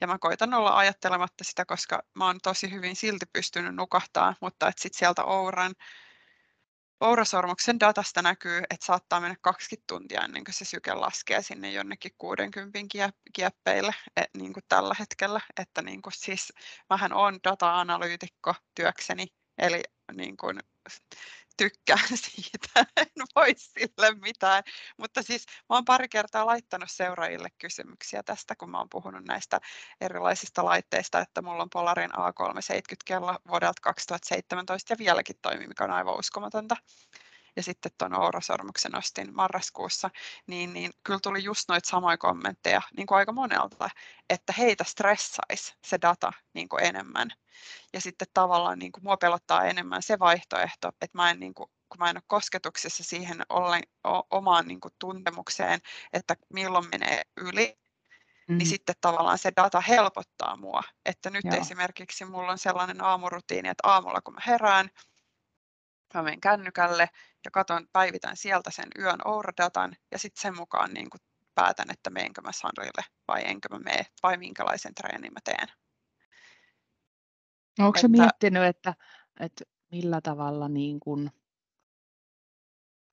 [0.00, 4.68] ja mä koitan olla ajattelematta sitä, koska mä oon tosi hyvin silti pystynyt nukahtaa, mutta
[4.68, 5.74] että sitten sieltä Ouran
[7.00, 12.12] Ourasormuksen datasta näkyy, että saattaa mennä 20 tuntia ennen kuin se syke laskee sinne jonnekin
[12.18, 12.78] 60
[13.32, 15.40] kieppeille et, niin kuin tällä hetkellä.
[15.60, 16.52] Että niin kuin siis,
[16.90, 19.26] mähän olen data-analyytikko työkseni,
[19.58, 20.60] eli niin kuin,
[21.56, 24.62] tykkään siitä, en voi sille mitään.
[24.96, 29.60] Mutta siis mä oon pari kertaa laittanut seuraajille kysymyksiä tästä, kun mä oon puhunut näistä
[30.00, 35.90] erilaisista laitteista, että mulla on Polarin A370 kello vuodelta 2017 ja vieläkin toimii, mikä on
[35.90, 36.76] aivan uskomatonta
[37.56, 40.10] ja sitten tuon Ourasormuksen ostin marraskuussa,
[40.46, 43.90] niin, niin kyllä tuli just noita samoja kommentteja niin kuin aika monelta,
[44.30, 47.30] että heitä stressaisi se data niin kuin enemmän.
[47.92, 51.70] Ja sitten tavallaan niin kuin mua pelottaa enemmän se vaihtoehto, että mä en niin kuin,
[51.88, 55.80] kun mä en ole kosketuksessa siihen ollen, o, omaan niin kuin tuntemukseen,
[56.12, 57.78] että milloin menee yli,
[58.48, 58.58] mm.
[58.58, 60.82] niin sitten tavallaan se data helpottaa mua.
[61.06, 61.56] Että nyt Joo.
[61.56, 64.90] esimerkiksi mulla on sellainen aamurutiini, että aamulla kun mä herään,
[66.14, 67.08] mä menen kännykälle
[67.44, 71.20] ja katon, päivitän sieltä sen yön Oura-datan ja sitten sen mukaan niin kuin
[71.54, 75.68] päätän, että meenkö mä salille vai enkö mä mene vai minkälaisen treenin mä teen.
[77.78, 78.94] Onko että, miettinyt, että,
[79.40, 81.30] että millä tavalla niin kuin,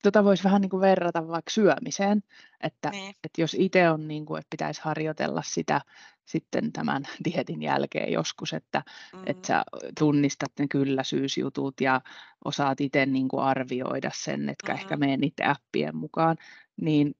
[0.02, 2.22] tota voisi vähän niin kuin verrata vaikka syömiseen,
[2.60, 3.14] että, niin.
[3.24, 5.80] että jos itse on niin kuin, että pitäisi harjoitella sitä
[6.24, 8.82] sitten tämän dietin jälkeen joskus, että,
[9.12, 9.22] mm.
[9.26, 9.64] että sä
[9.98, 12.00] tunnistat ne kylläisyysjutut ja
[12.44, 14.78] osaat itse niin kuin arvioida sen, etkä mm.
[14.78, 16.36] ehkä mene niiden appien mukaan,
[16.80, 17.14] niin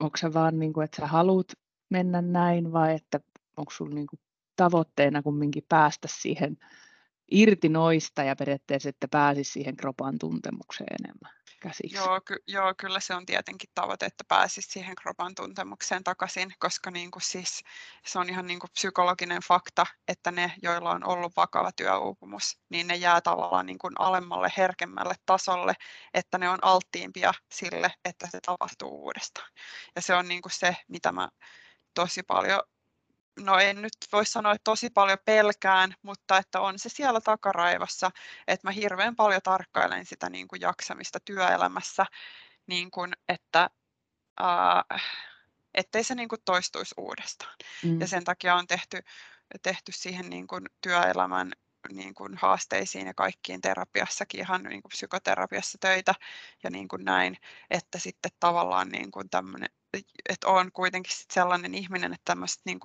[0.00, 1.46] onko se vaan niin kuin, että sä haluat
[1.90, 3.20] mennä näin vai että
[3.56, 4.20] onko sulla niin kuin
[4.56, 6.56] tavoitteena kumminkin päästä siihen
[7.30, 11.96] irti noista ja periaatteessa, että pääsisi siihen kropan tuntemukseen enemmän käsiksi.
[11.96, 16.90] Joo, ky- joo, kyllä se on tietenkin tavoite, että pääsisi siihen kropan tuntemukseen takaisin, koska
[16.90, 17.62] niin kuin siis,
[18.06, 22.86] se on ihan niin kuin psykologinen fakta, että ne, joilla on ollut vakava työuupumus, niin
[22.86, 25.74] ne jää tavallaan niin kuin alemmalle, herkemmälle tasolle,
[26.14, 29.50] että ne on alttiimpia sille, että se tapahtuu uudestaan.
[29.96, 31.28] Ja se on niin kuin se, mitä mä
[31.94, 32.60] tosi paljon
[33.38, 38.10] no en nyt voi sanoa, että tosi paljon pelkään, mutta että on se siellä takaraivossa,
[38.48, 42.06] että mä hirveän paljon tarkkailen sitä niin kuin jaksamista työelämässä,
[42.66, 43.70] niin kuin, että
[44.40, 45.02] äh,
[45.74, 47.54] ettei se niin kuin toistuisi uudestaan.
[47.84, 48.00] Mm.
[48.00, 49.02] Ja sen takia on tehty,
[49.62, 51.52] tehty siihen niin kuin työelämän
[51.92, 56.14] niin kuin haasteisiin ja kaikkiin terapiassakin, ihan niin kuin psykoterapiassa töitä
[56.62, 57.36] ja niin kuin näin,
[57.70, 59.68] että sitten tavallaan niin kuin tämmönen,
[60.28, 62.80] että olen kuitenkin sit sellainen ihminen, että tämmöiset niin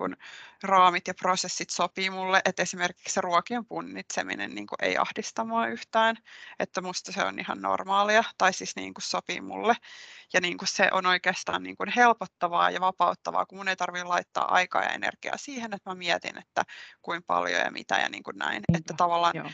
[0.62, 6.16] raamit ja prosessit sopii mulle, että esimerkiksi se ruokien punnitseminen niin ei ahdista mua yhtään,
[6.58, 9.74] että musta se on ihan normaalia, tai siis niin sopii mulle,
[10.32, 14.82] ja niin se on oikeastaan niin helpottavaa ja vapauttavaa, kun mun ei tarvitse laittaa aikaa
[14.82, 16.64] ja energiaa siihen, että mä mietin, että
[17.02, 19.50] kuinka paljon ja mitä ja niin näin, Niinpä, että tavallaan joo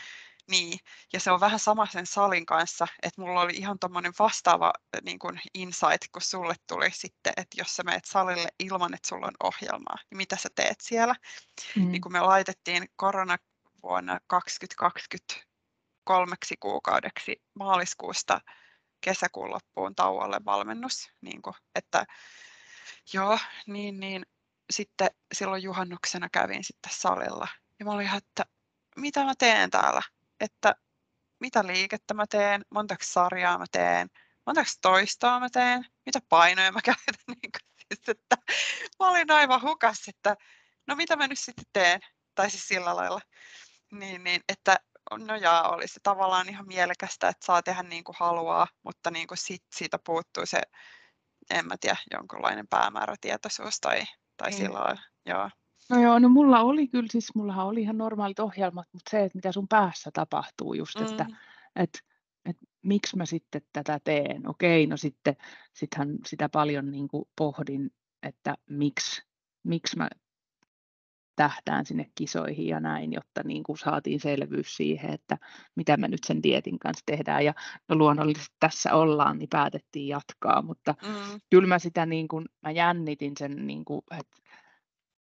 [0.53, 0.79] niin,
[1.13, 5.19] ja se on vähän sama sen salin kanssa, että mulla oli ihan tuommoinen vastaava niin
[5.19, 9.35] kuin insight, kun sulle tuli sitten, että jos sä meet salille ilman, että sulla on
[9.43, 11.15] ohjelmaa, niin mitä sä teet siellä?
[11.77, 11.91] Mm.
[11.91, 13.37] Niin kun me laitettiin korona
[13.83, 15.35] vuonna 2020
[16.05, 18.41] kolmeksi kuukaudeksi maaliskuusta
[19.01, 22.05] kesäkuun loppuun tauolle valmennus, niin kuin, että
[23.13, 24.27] joo, niin, niin
[24.71, 28.45] sitten silloin juhannuksena kävin sitten salilla ja mä olin ihan, että
[28.97, 30.03] mitä mä teen täällä?
[30.43, 30.75] Että
[31.41, 34.09] mitä liikettä mä teen, montako sarjaa mä teen,
[34.47, 37.15] montako toistoa mä teen, mitä painoja mä käytän.
[37.27, 38.37] Niin kuin, siis, että
[39.01, 40.37] mä olin aivan hukas, että
[40.87, 42.01] no mitä mä nyt sitten teen,
[42.35, 43.21] tai siis sillä lailla.
[43.93, 44.77] Niin, niin, että
[45.19, 49.27] no jaa, oli se tavallaan ihan mielekästä, että saa tehdä niin kuin haluaa, mutta niin
[49.27, 50.63] kuin sit, siitä puuttuu se,
[51.51, 54.05] en mä tiedä, jonkunlainen päämäärätietoisuus tai,
[54.37, 54.57] tai mm.
[54.57, 55.03] sillä lailla.
[55.27, 55.51] Joo.
[55.91, 59.39] No joo, no mulla oli kyllä, siis mullahan oli ihan normaalit ohjelmat, mutta se, että
[59.39, 61.07] mitä sun päässä tapahtuu just, mm.
[61.07, 61.27] että,
[61.77, 61.99] että,
[62.45, 64.49] että miksi mä sitten tätä teen.
[64.49, 65.37] Okei, no sitten
[65.75, 67.91] sittenhän sitä paljon niin kuin pohdin,
[68.23, 69.23] että miksi,
[69.65, 70.09] miksi mä
[71.37, 75.39] tähtään sinne kisoihin ja näin, jotta niin kuin saatiin selvyys siihen, että
[75.75, 77.45] mitä me nyt sen dietin kanssa tehdään.
[77.45, 77.55] Ja
[77.89, 81.41] no luonnollisesti tässä ollaan, niin päätettiin jatkaa, mutta mm.
[81.51, 84.52] kyllä mä sitä niin kuin, mä jännitin sen, niin kuin, että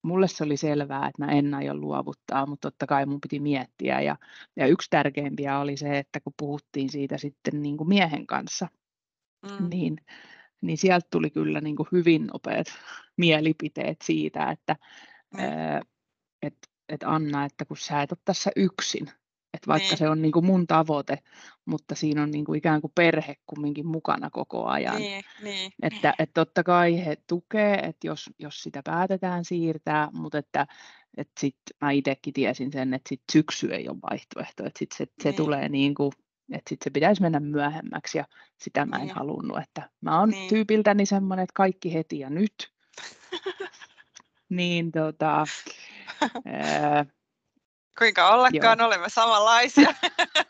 [0.08, 4.02] mulle se oli selvää, että mä en aio luovuttaa, mutta totta kai mun piti miettiä.
[4.02, 4.16] Ja,
[4.56, 8.68] ja yksi tärkeimpiä oli se, että kun puhuttiin siitä sitten niin kuin miehen kanssa,
[9.42, 9.70] mm.
[9.70, 9.98] niin,
[10.62, 12.68] niin sieltä tuli kyllä niin kuin hyvin nopeat
[13.18, 14.76] mielipiteet siitä, että
[15.34, 15.40] mm.
[16.42, 16.58] et,
[16.90, 19.08] et Anna, että kun sä et ole tässä yksin,
[19.54, 19.98] että vaikka niin.
[19.98, 21.18] se on niin kuin mun tavoite,
[21.68, 24.96] mutta siinä on niin kuin ikään kuin perhe kumminkin mukana koko ajan.
[24.96, 25.72] Niin, niin.
[25.82, 30.68] Että, että totta kai he tukee, että jos, jos sitä päätetään siirtää, mutta että,
[31.18, 35.06] että sitten mä itsekin tiesin sen, että sit syksy ei ole vaihtoehto, että sit se,
[35.24, 35.36] se niin.
[35.36, 36.12] tulee niin kuin,
[36.52, 38.26] että sit se pitäisi mennä myöhemmäksi ja
[38.58, 39.16] sitä mä en niin.
[39.16, 40.50] halunnut, että mä oon niin.
[40.50, 42.54] tyypiltäni semmoinen, että kaikki heti ja nyt.
[44.50, 45.46] niin tota,
[46.46, 47.06] ää,
[47.98, 48.88] kuinka ollakaan Joo.
[48.88, 49.94] olemme samanlaisia.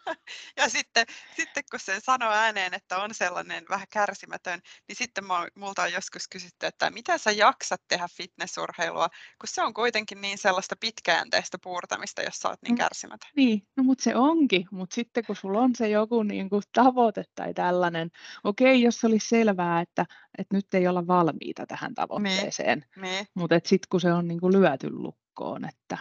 [0.59, 1.05] ja sitten,
[1.35, 5.23] sitten kun sen sanoo ääneen, että on sellainen vähän kärsimätön, niin sitten
[5.55, 10.37] multa on joskus kysytty, että mitä sä jaksat tehdä fitnessurheilua, kun se on kuitenkin niin
[10.37, 13.29] sellaista pitkäjänteistä puurtamista, jos sä oot niin mm, kärsimätön.
[13.35, 17.23] Niin, no mutta se onkin, mutta sitten kun sulla on se joku niin kuin tavoite
[17.35, 18.09] tai tällainen,
[18.43, 20.05] okei, jos olisi selvää, että,
[20.37, 24.39] että nyt ei olla valmiita tähän niin, tavoitteeseen, niin, mutta sitten kun se on niin
[24.39, 25.97] kuin lyöty lukkoon, että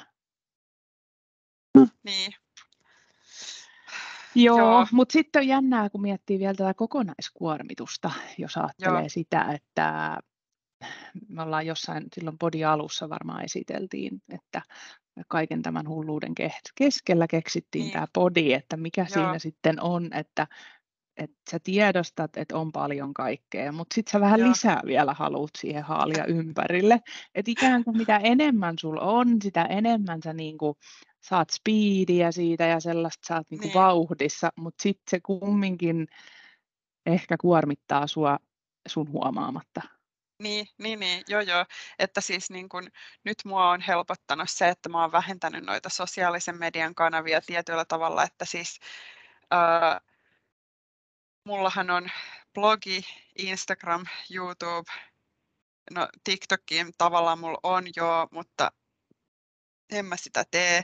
[2.04, 2.32] niin.
[4.34, 4.86] Joo, Joo.
[4.92, 9.08] mutta sitten on jännää, kun miettii vielä tätä kokonaiskuormitusta, jos ajattelee Joo.
[9.08, 10.18] sitä, että
[11.28, 14.62] me ollaan jossain silloin podi alussa varmaan esiteltiin, että
[15.28, 16.32] kaiken tämän hulluuden
[16.74, 17.92] keskellä keksittiin niin.
[17.92, 19.08] tämä podi, että mikä Joo.
[19.08, 20.46] siinä sitten on, että
[21.16, 24.48] että sä tiedostat, että on paljon kaikkea, mutta sitten sä vähän Joo.
[24.48, 27.00] lisää vielä haluat siihen haalia ympärille.
[27.34, 30.78] Että ikään kuin mitä enemmän sulla on, sitä enemmän sä niinku
[31.28, 33.74] saat speediä siitä ja sellaista saat niinku niin.
[33.74, 36.08] vauhdissa, mutta sitten se kumminkin
[37.06, 38.38] ehkä kuormittaa sua
[38.88, 39.80] sun huomaamatta.
[40.42, 41.64] Niin, niin, niin, joo joo.
[41.98, 42.88] Että siis niin kun,
[43.24, 48.22] nyt mua on helpottanut se, että mä oon vähentänyt noita sosiaalisen median kanavia tietyllä tavalla,
[48.22, 48.80] että siis
[49.50, 50.00] ää,
[51.44, 52.10] mullahan on
[52.54, 53.04] blogi,
[53.38, 54.92] Instagram, YouTube,
[55.90, 58.72] no TikTokin tavallaan mulla on jo, mutta
[59.90, 60.82] en mä sitä tee,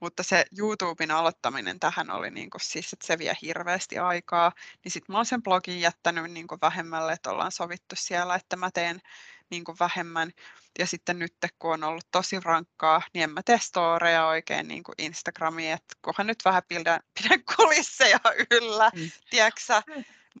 [0.00, 4.52] mutta se YouTuben aloittaminen tähän oli niin kuin, siis, että se vie hirveästi aikaa,
[4.84, 8.56] niin sitten mä oon sen blogin jättänyt niin kuin vähemmälle, että ollaan sovittu siellä, että
[8.56, 9.00] mä teen
[9.50, 10.30] niin kuin vähemmän.
[10.78, 14.82] Ja sitten nyt, kun on ollut tosi rankkaa, niin en mä tee storeja oikein niin
[14.82, 18.18] kuin Instagramiin, että kunhan nyt vähän pidän, pidän kulisseja
[18.50, 19.10] yllä, mm.
[19.30, 19.60] tiedätkö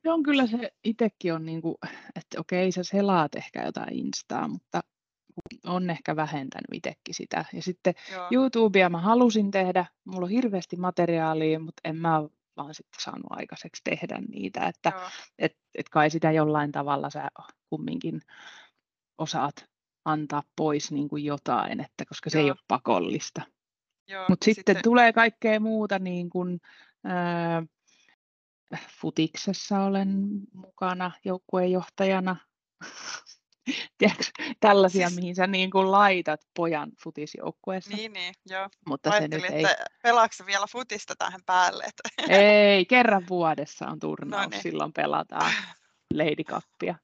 [0.02, 1.74] Se on kyllä se, itsekin on niin kuin,
[2.16, 4.80] että okei sä selaat ehkä jotain Instaa, mutta
[5.64, 7.44] on ehkä vähentänyt itsekin sitä.
[7.52, 8.28] Ja sitten Joo.
[8.30, 12.22] YouTubea mä halusin tehdä, mulla on hirveästi materiaalia, mutta en mä
[12.56, 14.92] vaan sitten saanut aikaiseksi tehdä niitä, että
[15.38, 17.28] et, et kai sitä jollain tavalla sä
[17.70, 18.20] kumminkin
[19.18, 19.66] osaat
[20.04, 22.44] antaa pois niin kuin jotain, että koska se Joo.
[22.44, 23.42] ei ole pakollista.
[24.28, 26.60] Mutta ja sitten tulee kaikkea muuta, niin kuin,
[27.04, 27.62] ää,
[29.00, 32.36] futiksessa olen mukana joukkueenjohtajana.
[33.98, 34.24] Tiedätkö,
[34.60, 37.96] tällaisia, Siis- mihin sä niin kuin laitat pojan futisjoukkueessa.
[37.96, 38.68] Niin, niin, joo.
[38.88, 41.84] Mutta se nyt ei, että pelaako vielä futista tähän päälle.
[41.84, 42.32] Että...
[42.34, 44.62] ei, kerran vuodessa on turnaus, Noniin.
[44.62, 45.52] silloin pelataan
[46.14, 46.94] Lady Cupia.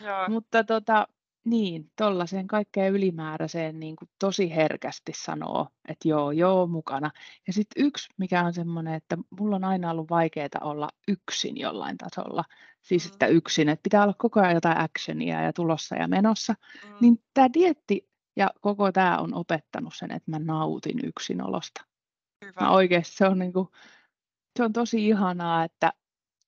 [0.00, 1.08] joo, Mutta tota,
[1.50, 7.10] niin, tuollaiseen kaikkeen ylimääräiseen niin kuin tosi herkästi sanoo, että joo, joo, mukana.
[7.46, 11.96] Ja sitten yksi, mikä on semmoinen, että mulla on aina ollut vaikeaa olla yksin jollain
[11.98, 12.44] tasolla.
[12.82, 13.12] Siis, Mm.
[13.12, 16.54] että yksin, että pitää olla koko ajan jotain actionia ja tulossa ja menossa.
[16.84, 21.84] mm, Niin tämä dietti ja koko tämä on opettanut sen, että mä nautin yksinolosta.
[22.44, 22.60] hyvä.
[22.60, 23.70] Mä oikeasti se on, niinku,
[24.58, 25.92] se on tosi ihanaa, että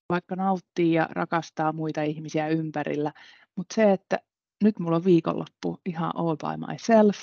[0.09, 3.13] vaikka nauttii ja rakastaa muita ihmisiä ympärillä,
[3.55, 4.19] mutta se, että
[4.63, 7.21] nyt mulla on viikonloppu ihan all by myself.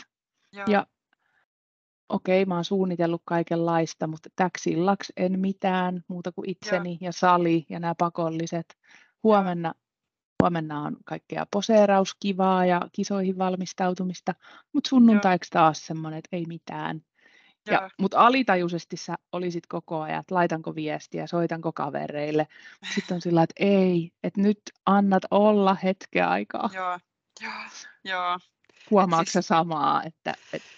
[0.53, 0.87] Joo, Ja
[2.09, 7.67] okei, mä oon suunnitellut kaikenlaista, mutta täksi illaksi en mitään muuta kuin itseni ja sali
[7.69, 8.79] ja nämä pakolliset.
[9.23, 9.75] Huomenna,
[10.43, 14.35] huomenna on kaikkea poseerauskivaa ja kisoihin valmistautumista,
[14.73, 17.01] mutta sunnuntaiksi taas semmoinen, että ei mitään.
[17.67, 22.47] joo, Ja, mutta alitajuisesti sä olisit koko ajan, että laitanko viestiä, soitanko kavereille.
[22.95, 26.71] Sitten on sillä, että ei, että nyt annat olla hetken aikaa.
[26.75, 26.99] joo,
[27.41, 27.53] joo,
[28.05, 28.39] joo.
[28.91, 30.69] Huomaatko siis- samaa, että, että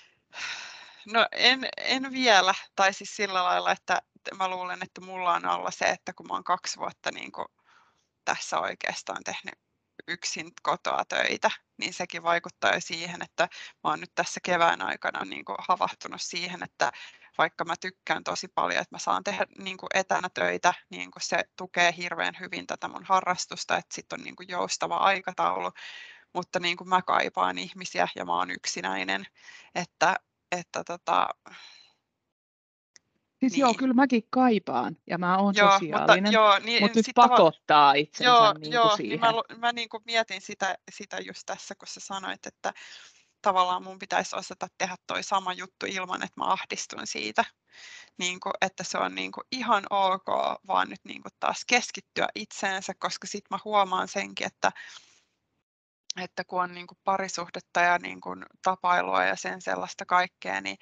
[1.06, 4.02] No en, en vielä, tai siis sillä lailla, että
[4.38, 7.46] mä luulen, että mulla on olla se, että kun mä oon kaksi vuotta niin kuin
[8.24, 9.54] tässä oikeastaan tehnyt
[10.08, 13.48] yksin kotoa töitä, niin sekin vaikuttaa jo siihen, että
[13.84, 16.92] mä oon nyt tässä kevään aikana niin kuin havahtunut siihen, että
[17.38, 21.22] vaikka mä tykkään tosi paljon, että mä saan tehdä niin kuin etänä töitä, niin kuin
[21.22, 25.72] se tukee hirveän hyvin tätä mun harrastusta, että sitten on niin kuin joustava aikataulu,
[26.32, 29.24] mutta niin kuin mä kaipaan ihmisiä ja mä oon yksinäinen,
[29.74, 30.16] että,
[30.52, 31.28] että tota,
[33.40, 33.78] siis joo, niin.
[33.78, 38.30] kyllä mäkin kaipaan ja mä oon joo, mutta, sosiaalinen, joo, niin, mutta nyt pakottaa itsensä
[38.30, 39.20] Joo, niin joo kuin niin siihen.
[39.20, 42.72] mä, lu- mä niin kuin mietin sitä, sitä just tässä, kun sä sanoit, että
[43.42, 47.44] tavallaan mun pitäisi osata tehdä toi sama juttu ilman, että mä ahdistun siitä.
[48.18, 50.26] Niin kuin, että se on niin kuin ihan ok,
[50.66, 54.72] vaan nyt niin kuin taas keskittyä itseensä, koska sit mä huomaan senkin, että,
[56.16, 60.76] että kun on niin kuin parisuhdetta ja niin kuin tapailua ja sen sellaista kaikkea, niin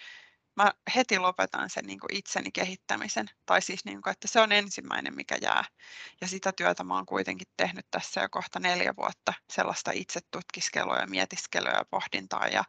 [0.57, 3.27] mä heti lopetan sen niin kuin itseni kehittämisen.
[3.47, 5.65] Tai siis, niin kuin, että se on ensimmäinen, mikä jää.
[6.21, 11.07] Ja sitä työtä mä oon kuitenkin tehnyt tässä jo kohta neljä vuotta, sellaista itsetutkiskelua ja
[11.07, 12.65] mietiskelyä ja pohdintaa ja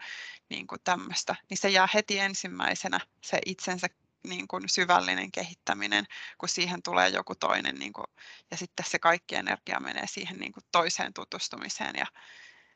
[0.49, 1.35] niin kuin tämmöistä.
[1.49, 3.87] Niin se jää heti ensimmäisenä se itsensä
[4.27, 6.05] niin kuin syvällinen kehittäminen,
[6.37, 7.75] kun siihen tulee joku toinen.
[7.75, 8.07] Niin kuin,
[8.51, 12.05] ja sitten se kaikki energia menee siihen niin kuin toiseen tutustumiseen ja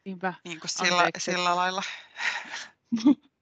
[0.06, 0.34] Niinpä.
[0.46, 1.32] niin kuin sillä, Anteeksi.
[1.32, 1.82] sillä lailla.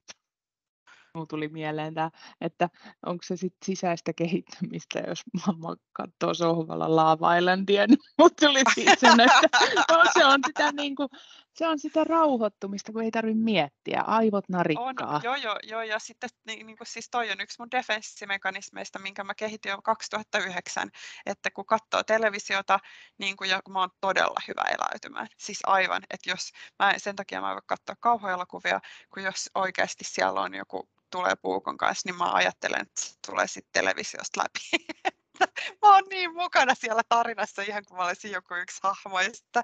[1.14, 2.68] Mulla tuli mieleen tämä, että
[3.06, 8.96] onko se sitten sisäistä kehittämistä, jos mamma katsoo sohvalla Lava Islandia, niin mut tuli siitä
[9.00, 11.08] sen, että no, se, on sitä niinku,
[11.54, 15.20] se on sitä rauhoittumista, kun ei tarvitse miettiä, aivot On, narikkaa.
[15.24, 19.24] joo, joo, joo, ja sitten niin, niin kuin, siis toi on yksi mun defenssimekanismeista, minkä
[19.24, 20.90] mä kehitin jo 2009,
[21.26, 22.78] että kun katsoo televisiota,
[23.18, 27.16] niin kuin, ja mä oon todella hyvä eläytymään, siis aivan, että jos, mä, en- sen
[27.16, 28.80] takia mä en voi katsoa kauhuelokuvia,
[29.14, 33.46] kun jos oikeasti siellä on joku tulee puukon kanssa, niin mä ajattelen, että se tulee
[33.46, 34.86] sitten televisiosta läpi.
[35.82, 39.20] mä oon niin mukana siellä tarinassa, ihan kuin mä olisin joku yksi hahmo.
[39.20, 39.62] Ja sitten,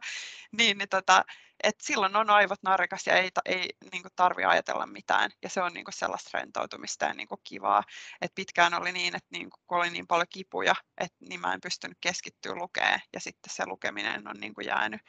[0.52, 1.24] niin, niin tota,
[1.62, 5.30] et silloin on aivot narikas ja ei, ei niin tarvi ajatella mitään.
[5.42, 7.82] Ja se on niin sellaista rentoutumista ja niin kivaa.
[8.20, 11.54] Et pitkään oli niin, että niin kuin, kun oli niin paljon kipuja, että niin mä
[11.54, 13.00] en pystynyt keskittyä lukeen.
[13.12, 15.00] Ja sitten se lukeminen on niin jäänyt.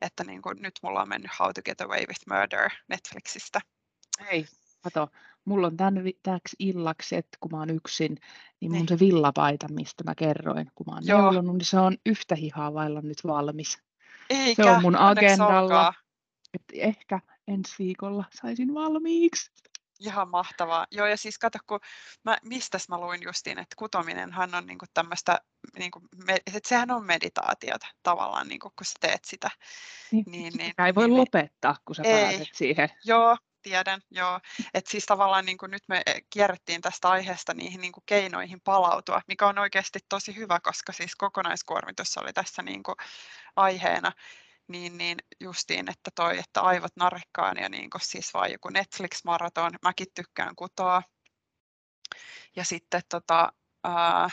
[0.00, 3.60] Että niin kuin, nyt mulla on mennyt How to Get Away with Murder Netflixistä.
[4.28, 4.46] Ei,
[4.80, 5.08] kato,
[5.44, 8.16] mulla on tän, vi- täksi illaksi, että kun mä oon yksin,
[8.60, 8.88] niin mun Niin.
[8.88, 11.20] se villapaita, mistä mä kerroin, kun mä oon Joo.
[11.20, 13.78] neulonut, niin se on yhtä hihaa vailla nyt valmis.
[14.30, 15.94] Eikä, Se on mun agendalla.
[16.54, 19.50] Että ehkä ensi viikolla saisin valmiiksi.
[20.00, 20.86] Ihan mahtavaa.
[20.90, 21.80] Joo, ja siis kato, kun
[22.24, 25.40] mä, mistäs mä luin justiin, että kutominenhan on niinku tämmöistä,
[25.78, 29.50] niinku, että sehän on meditaatiota tavallaan, niinku, kun sä teet sitä.
[30.12, 31.20] Niin, Niin, niin, Sitä ei voi niin, niin.
[31.20, 32.12] lopettaa, kun sä Ei.
[32.24, 32.88] pääset siihen.
[33.04, 34.40] Joo, tiedän, joo.
[34.74, 39.22] Että siis tavallaan niin kuin nyt me kierrettiin tästä aiheesta niihin niin kuin keinoihin palautua,
[39.28, 42.96] mikä on oikeasti tosi hyvä, koska siis kokonaiskuormitus oli tässä niin kuin
[43.56, 44.12] aiheena.
[44.68, 49.72] Niin, niin justiin, että toi, että aivot narikkaan ja niin kuin siis vaan joku Netflix-maraton.
[49.82, 51.02] Mäkin tykkään kutoa.
[52.56, 53.52] Ja sitten tota,
[53.84, 54.30] ää,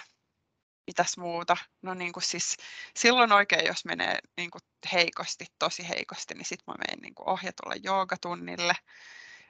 [0.89, 1.57] mitäs muuta.
[1.81, 2.57] No niin kuin siis
[2.95, 4.61] silloin oikein, jos menee niin kuin
[4.93, 8.75] heikosti, tosi heikosti, niin sitten mä menen niin kuin ohjatulle joogatunnille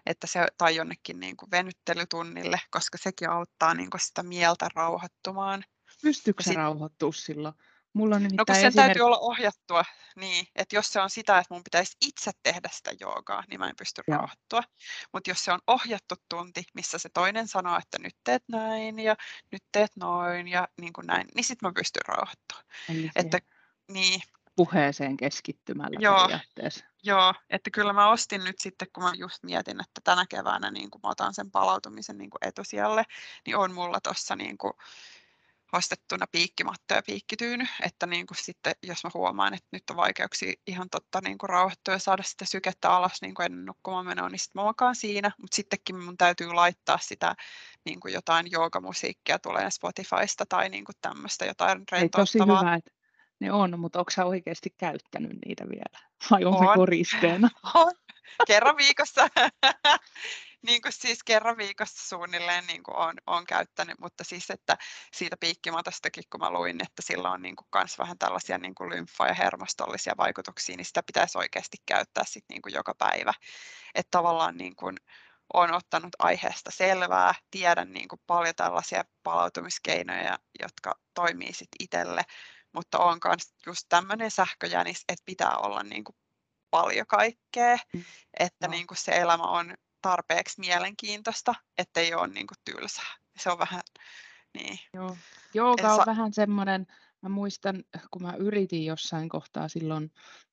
[0.06, 5.64] että se, tai jonnekin niin kuin venyttelytunnille, koska sekin auttaa niin kuin sitä mieltä rauhoittumaan.
[6.02, 6.58] Pystyykö se sit...
[6.58, 7.56] rauhoittua silloin?
[7.94, 8.88] Mulla on no kun sen esimerk...
[8.88, 9.84] täytyy olla ohjattua,
[10.16, 13.70] niin, että jos se on sitä, että mun pitäisi itse tehdä sitä joogaa, niin mä
[13.70, 14.18] en pysty Joo.
[14.18, 14.62] rauhoittua.
[15.14, 19.16] Mutta jos se on ohjattu tunti, missä se toinen sanoo, että nyt teet näin ja
[19.52, 22.60] nyt teet noin ja niin kuin näin, niin sitten mä pystyn rauhoittua.
[23.16, 23.40] Että,
[23.92, 24.22] niin,
[24.56, 26.86] puheeseen keskittymällä Joo, periaatteessa.
[27.04, 30.92] Joo, että kyllä mä ostin nyt sitten, kun mä just mietin, että tänä keväänä niin
[30.92, 33.04] kun mä otan sen palautumisen niin kuin etusijalle,
[33.46, 34.74] niin on mulla tuossa niin kuin
[35.74, 40.54] ostettuna piikkimatto ja piikkityyny, että niin kuin sitten, jos mä huomaan, että nyt on vaikeuksia
[40.68, 44.30] ihan totta niin kuin rauhoittua ja saada sitä sykettä alas niin kuin ennen nukkumaan menoa,
[44.30, 47.36] niin sitten mä makaan siinä, mutta sittenkin mun täytyy laittaa sitä
[47.86, 52.02] niin kuin jotain joogamusiikkia tulee Spotifysta tai niin kuin tämmöistä jotain rentouttavaa.
[52.02, 52.92] Ei, tosi hyvä, että
[53.40, 56.10] ne on, mutta onko sä oikeasti käyttänyt niitä vielä?
[56.32, 56.60] Vai on, on.
[56.60, 57.50] se koristeena?
[57.74, 57.92] On.
[58.48, 59.28] Kerran viikossa.
[60.62, 64.78] niin kuin siis kerran viikossa suunnilleen niin kuin on, on käyttänyt, mutta siis että
[65.14, 68.90] siitä piikkimatostakin, kun mä luin, että sillä on niin kuin kans vähän tällaisia niin kuin
[68.90, 73.34] lymfa- ja hermostollisia vaikutuksia, niin sitä pitäisi oikeasti käyttää sit niin kuin joka päivä.
[73.96, 74.98] Että tavallaan niin kuin
[75.54, 82.22] olen ottanut aiheesta selvää, tiedän niin kuin paljon tällaisia palautumiskeinoja, jotka toimii sit itselle,
[82.74, 86.16] mutta on myös just tämmöinen sähköjänis, että pitää olla niin kuin
[86.72, 88.04] paljon kaikkea, mm.
[88.40, 88.72] että no.
[88.72, 93.16] niin kuin se elämä on tarpeeksi mielenkiintoista, ettei ole niin kuin tylsää.
[93.40, 93.82] Se on vähän,
[94.54, 94.80] niin.
[94.94, 95.18] Joo.
[95.54, 96.88] Jooga on sa- vähän semmoinen,
[97.22, 100.12] mä muistan, kun mä yritin jossain kohtaa silloin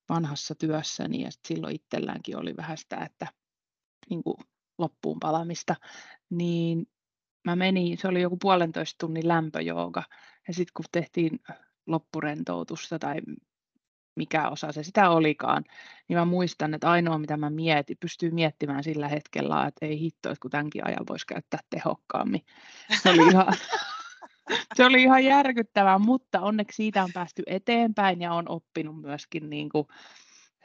[0.08, 3.26] vanhassa työssäni ja silloin itselläänkin oli vähän sitä, että
[4.10, 4.36] niin kuin
[4.78, 5.76] loppuun palamista,
[6.30, 6.86] niin
[7.44, 10.02] mä menin, se oli joku puolentoista tunnin lämpöjooga,
[10.48, 11.40] ja sitten kun tehtiin
[11.86, 13.16] loppurentoutusta tai
[14.16, 15.64] mikä osa se sitä olikaan,
[16.08, 20.30] niin mä muistan, että ainoa mitä mä mietin, pystyy miettimään sillä hetkellä, että ei hitto,
[20.30, 22.46] että kun tämänkin ajan voisi käyttää tehokkaammin.
[23.02, 23.46] Se oli ihan,
[24.76, 29.68] se oli ihan järkyttävää, mutta onneksi siitä on päästy eteenpäin ja on oppinut myöskin niin
[29.68, 29.86] kuin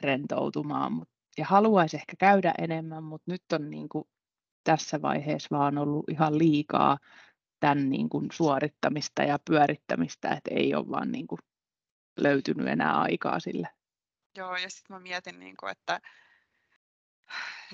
[0.00, 1.06] rentoutumaan.
[1.38, 4.04] Ja haluaisi ehkä käydä enemmän, mutta nyt on niin kuin
[4.64, 6.98] tässä vaiheessa vaan ollut ihan liikaa
[7.60, 11.38] tämän niin kuin suorittamista ja pyörittämistä, että ei ole vaan niin kuin
[12.16, 13.68] löytynyt enää aikaa sille.
[14.36, 16.00] Joo, ja sitten mä mietin, niin kuin, että,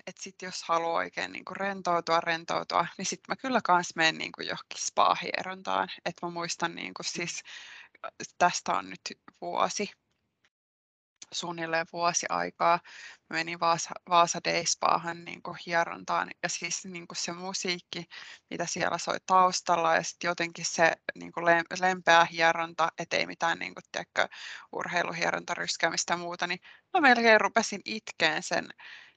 [0.06, 4.18] että sit jos haluaa oikein niin kuin rentoutua, rentoutua, niin sitten mä kyllä kans menen
[4.18, 5.88] niin kuin johonkin spa-hierontaan.
[6.04, 7.42] Että mä muistan, niin kuin, siis,
[8.38, 9.00] tästä on nyt
[9.40, 9.90] vuosi,
[11.32, 12.80] suunnilleen vuosi aikaa.
[13.30, 18.04] Mä menin Vaasa, Vaasa Dayspaahan niin hierontaan ja siis niin se musiikki,
[18.50, 21.32] mitä siellä soi taustalla ja sitten jotenkin se niin
[21.80, 24.28] lempeä hieronta, ettei mitään niin kuin, tiedätkö,
[26.10, 26.60] ja muuta, niin
[26.94, 28.68] mä melkein rupesin itkeen sen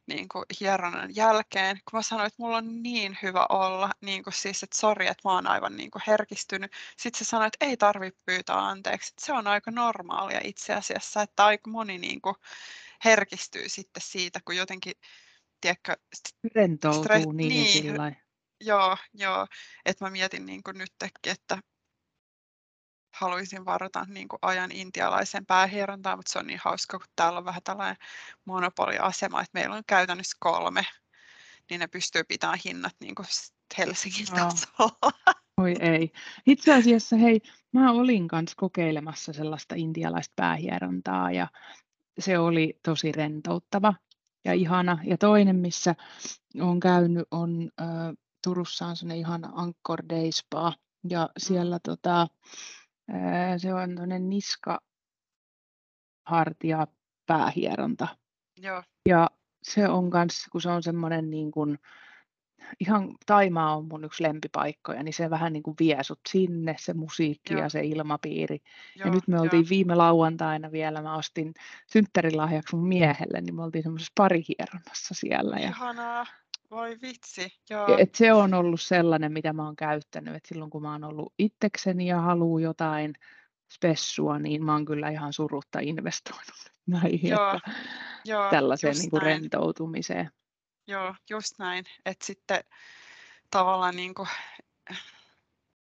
[0.08, 4.34] niin kuin hieronnan jälkeen, kun mä sanoin, että mulla on niin hyvä olla, niin kuin
[4.34, 6.72] siis, että sori, että mä oon aivan niin kuin herkistynyt.
[6.97, 11.22] Sitten se sanoi, että ei tarvitse pyytää anteeksi, että se on aika normaalia itse asiassa,
[11.22, 12.36] että aika moni niin kuin
[13.06, 14.93] herkistyy sitten siitä, kun jotenkin,
[15.62, 15.97] tiedätkö,
[16.56, 18.18] rentoutuu stre- niin, niin
[18.64, 19.47] Joo, joo,
[19.86, 21.58] että mä mietin niin kuin nytkin, että
[23.12, 27.45] haluaisin varata niin kuin ajan intialaisen päähierontaan, mutta se on niin hauska, kun täällä on
[27.45, 27.97] vähän tällainen
[28.45, 30.86] monopoliasema, että meillä on käytännössä kolme,
[31.70, 33.26] niin ne pystyy pitämään hinnat niin kuin
[33.78, 35.12] Helsingin tasolla.
[35.57, 36.12] Oi ei.
[36.45, 37.41] Itse asiassa hei,
[37.72, 41.47] mä olin kanssa kokeilemassa sellaista intialaista päähierontaa ja
[42.20, 43.93] se oli tosi rentouttava
[44.45, 44.97] ja ihana.
[45.03, 45.95] Ja toinen, missä
[46.62, 47.88] olen käynyt, on äh,
[48.43, 50.74] Turussa on sellainen ihana Anchor Day Spa
[51.09, 51.32] ja mm.
[51.38, 52.28] siellä tota,
[53.57, 54.80] se on tuonne niska,
[56.26, 56.88] hartia,
[57.26, 58.07] päähieronta.
[58.57, 58.84] Joo.
[59.09, 59.30] Ja
[59.64, 61.80] se on kanssa, kun se on semmoinen niin kuin,
[62.80, 66.93] ihan Taimaa on mun yksi lempipaikkoja, niin se vähän niin kuin vie sut sinne, se
[66.93, 67.64] musiikki Joo.
[67.64, 68.62] ja se ilmapiiri.
[68.95, 69.70] Joo, ja nyt me oltiin jo.
[69.70, 71.53] viime lauantaina vielä, mä ostin
[71.88, 75.57] synttärilahjaksi mun miehelle, niin me oltiin semmoisessa parihieronnassa siellä.
[75.57, 75.76] Ja...
[76.72, 77.98] Voi vitsi, joo.
[77.98, 81.34] Et se on ollut sellainen, mitä mä oon käyttänyt, että silloin kun mä oon ollut
[81.40, 83.14] itsekseni ja haluu jotain
[83.74, 87.72] spessua, niin mä oon kyllä ihan surutta investoinut näihin, joo, että
[88.26, 90.32] joo, tällaiseen niin kuin rentoutumiseen.
[90.88, 91.86] Joo, just näin.
[92.06, 92.64] Että sitten
[93.52, 94.30] tavallaan niin kuin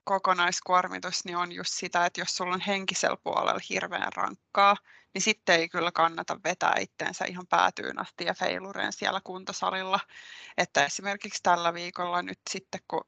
[0.04, 4.76] kokonaiskuormitus niin on just sitä, että jos sulla on henkisellä puolella hirveän rankkaa,
[5.14, 10.00] niin sitten ei kyllä kannata vetää itteensä ihan päätyyn asti ja feilureen siellä kuntosalilla.
[10.56, 13.04] Että esimerkiksi tällä viikolla nyt sitten, kun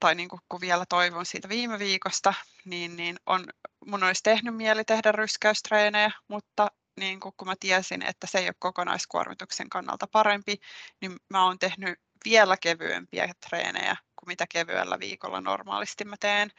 [0.00, 2.34] tai niin kuin, kun vielä toivon siitä viime viikosta,
[2.64, 3.46] niin, niin on,
[3.86, 8.46] mun olisi tehnyt mieli tehdä ryskäystreenejä, mutta niin kuin, kun mä tiesin, että se ei
[8.46, 10.56] ole kokonaiskuormituksen kannalta parempi,
[11.00, 16.50] niin mä oon tehnyt vielä kevyempiä treenejä kuin mitä kevyellä viikolla normaalisti mä teen.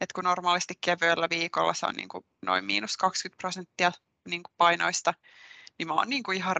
[0.00, 3.92] Et kun normaalisti kevyellä viikolla se on niin kuin noin miinus 20 prosenttia
[4.28, 5.14] niin kuin painoista,
[5.78, 6.56] niin mä oon niin kuin ihan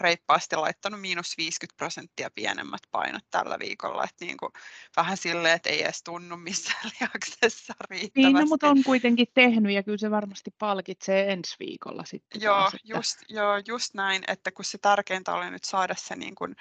[0.00, 4.04] reippaasti laittanut miinus 50 prosenttia pienemmät painot tällä viikolla.
[4.04, 4.52] Et niin kuin
[4.96, 8.20] vähän silleen, että ei edes tunnu missään lihaksessa riittävästi.
[8.20, 12.42] Niin, no, mutta on kuitenkin tehnyt ja kyllä se varmasti palkitsee ensi viikolla sitten.
[12.42, 12.88] Joo, taas, että...
[12.96, 16.56] just, joo just näin, että kun se tärkeintä oli nyt saada se niin kuin,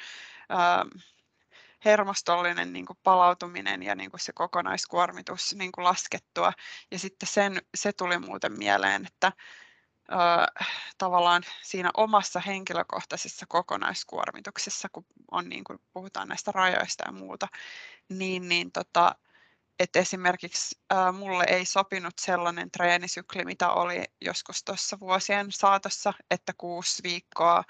[0.51, 1.03] äh,
[1.85, 6.53] hermostollinen niin kuin palautuminen ja niin kuin se kokonaiskuormitus niin kuin laskettua.
[6.91, 9.31] Ja sitten sen, se tuli muuten mieleen, että
[10.11, 10.15] ö,
[10.97, 17.47] tavallaan siinä omassa henkilökohtaisessa kokonaiskuormituksessa, kun on niin kuin puhutaan näistä rajoista ja muuta,
[18.09, 19.15] niin, niin tota,
[19.79, 26.53] että esimerkiksi ää, mulle ei sopinut sellainen treenisykli, mitä oli joskus tuossa vuosien saatossa, että
[26.57, 27.63] kuusi viikkoa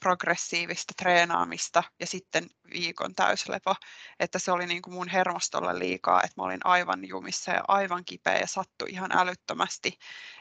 [0.00, 3.74] progressiivista treenaamista ja sitten viikon täyslepo,
[4.20, 8.04] että se oli niin kuin mun hermostolle liikaa, että mä olin aivan jumissa ja aivan
[8.04, 9.98] kipeä ja sattui ihan älyttömästi,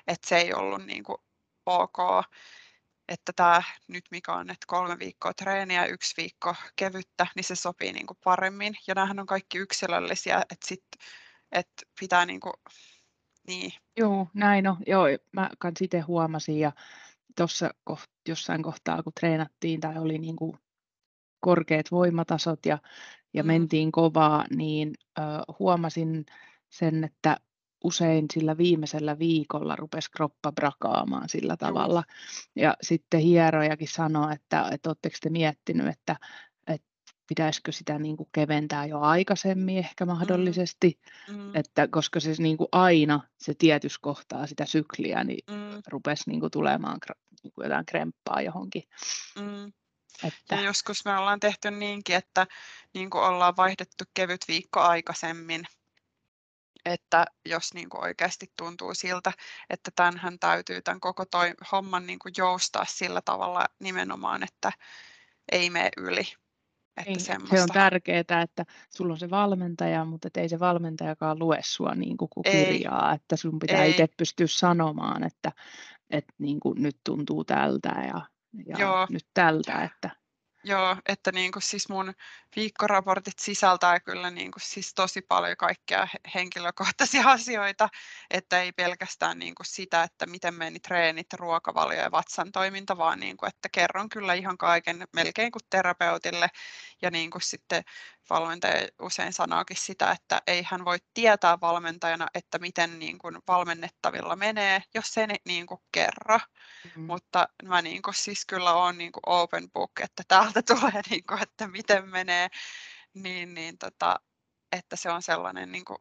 [0.07, 1.18] että se ei ollut niin kuin
[1.66, 1.97] ok,
[3.07, 7.55] että tämä nyt mikä on, että kolme viikkoa treeniä ja yksi viikko kevyttä, niin se
[7.55, 8.76] sopii niin kuin paremmin.
[8.88, 10.86] Ja nämähän on kaikki yksilöllisiä, että, sit,
[11.51, 12.53] että pitää niin kuin,
[13.47, 13.74] niin.
[13.97, 14.78] Joo, näin on.
[14.88, 16.72] Joo, mä kans itse huomasin ja
[17.39, 20.57] tuossa koht, jossain kohtaa, kun treenattiin tai oli niin kuin
[21.39, 22.77] korkeat voimatasot ja,
[23.33, 23.47] ja mm.
[23.47, 25.21] mentiin kovaa, niin ö,
[25.59, 26.25] huomasin
[26.69, 27.37] sen, että
[27.83, 32.03] usein sillä viimeisellä viikolla rupesi kroppa brakaamaan sillä tavalla.
[32.55, 36.17] Ja sitten hierojakin sanoi, että, että oletteko te miettinyt, että, että
[37.30, 40.11] pitäisikö sitä niin kuin keventää jo aikaisemmin ehkä mm.
[40.11, 41.55] mahdollisesti, mm.
[41.55, 45.82] että koska se niin kuin aina se tietys kohtaa sitä sykliä, niin mm.
[45.88, 46.97] rupesi niin kuin tulemaan
[47.43, 48.84] niin kuin jotain kremppaa johonkin.
[49.39, 49.73] Mm.
[50.23, 50.55] Että...
[50.55, 52.47] Ja joskus me ollaan tehty niinkin, että
[52.93, 55.65] niin kuin ollaan vaihdettu kevyt viikko aikaisemmin,
[56.86, 59.32] että jos niin kuin oikeasti tuntuu siltä,
[59.69, 64.71] että tämähän täytyy tämän koko toi homman niin kuin joustaa sillä tavalla nimenomaan, että
[65.51, 66.23] ei mene yli.
[66.99, 71.59] Että niin, se on tärkeää, että sulla on se valmentaja, mutta ei se valmentajakaan lue
[71.63, 75.51] sua niin kuin kirjaa, että sun pitää itse pystyä sanomaan, että,
[76.09, 78.21] että niin kuin nyt tuntuu tältä ja,
[78.65, 79.07] ja Joo.
[79.09, 79.83] nyt tältä.
[79.83, 80.18] Että...
[80.64, 82.14] Joo, että niin kuin siis mun
[82.55, 87.89] viikkoraportit sisältää kyllä niin kuin siis tosi paljon kaikkea henkilökohtaisia asioita,
[88.32, 93.20] että ei pelkästään niin kuin sitä, että miten meni treenit, ruokavalio ja vatsan toiminta, vaan
[93.20, 96.47] niin kuin, että kerron kyllä ihan kaiken melkein kuin terapeutille
[97.01, 97.84] ja niin kuin sitten
[98.30, 104.36] valmentaja usein sanookin sitä, että ei hän voi tietää valmentajana, että miten niin kuin valmennettavilla
[104.36, 106.38] menee, jos ei ne niin kuin kerro.
[106.38, 107.03] Mm-hmm.
[107.03, 111.24] Mutta mä niin kuin siis kyllä olen niin kuin open book, että täältä tulee, niin
[111.24, 112.49] kuin, että miten menee,
[113.14, 114.20] niin, niin tota,
[114.72, 115.97] että se on sellainen niin kuin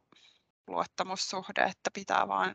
[0.67, 2.55] luottamussuhde, että pitää vaan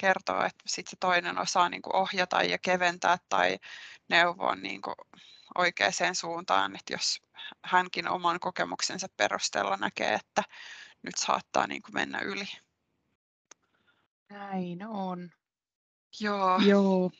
[0.00, 3.58] kertoa, että sitten se toinen osaa niin kuin ohjata ja keventää tai
[4.08, 4.94] neuvoa niin kuin
[5.58, 7.22] oikeaan suuntaan, että jos
[7.64, 10.42] hänkin oman kokemuksensa perusteella näkee, että
[11.02, 12.46] nyt saattaa niin kuin mennä yli.
[14.30, 15.30] Näin on.
[16.20, 16.58] Joo.
[16.58, 17.10] Joo.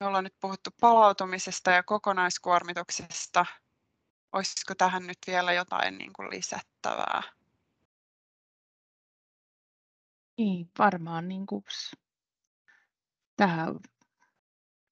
[0.00, 3.46] Me ollaan nyt puhuttu palautumisesta ja kokonaiskuormituksesta.
[4.32, 7.22] Olisiko tähän nyt vielä jotain niin kuin lisättävää?
[10.38, 11.64] Niin, varmaan niin kuin,
[13.36, 13.74] tähän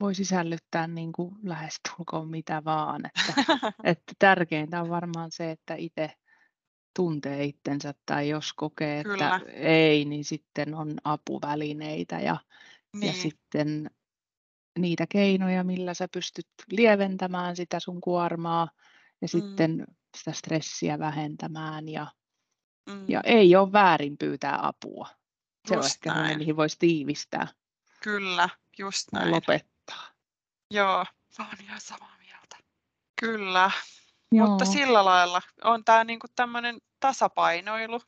[0.00, 3.02] voi sisällyttää niin kuin lähestulkoon mitä vaan.
[3.06, 3.42] Että,
[3.84, 6.10] että tärkeintä on varmaan se, että itse
[6.96, 9.36] tuntee itsensä tai jos kokee, Kyllä.
[9.36, 12.36] että ei, niin sitten on apuvälineitä ja,
[12.92, 13.06] niin.
[13.06, 13.90] ja sitten
[14.78, 18.68] niitä keinoja, millä sä pystyt lieventämään sitä sun kuormaa
[19.20, 19.28] ja mm.
[19.28, 22.06] sitten sitä stressiä vähentämään ja,
[22.90, 23.04] mm.
[23.08, 25.08] ja ei ole väärin pyytää apua.
[25.68, 26.38] Se just on ehkä näin.
[26.38, 27.48] mihin voisi tiivistää.
[28.02, 28.48] Kyllä,
[28.78, 29.30] just näin.
[29.30, 30.08] Lopettaa.
[30.70, 31.04] Joo,
[31.38, 32.56] vaan ihan samaa mieltä.
[33.20, 33.70] Kyllä,
[34.32, 34.46] Joo.
[34.46, 38.00] mutta sillä lailla on tämä niinku tämmöinen tasapainoilu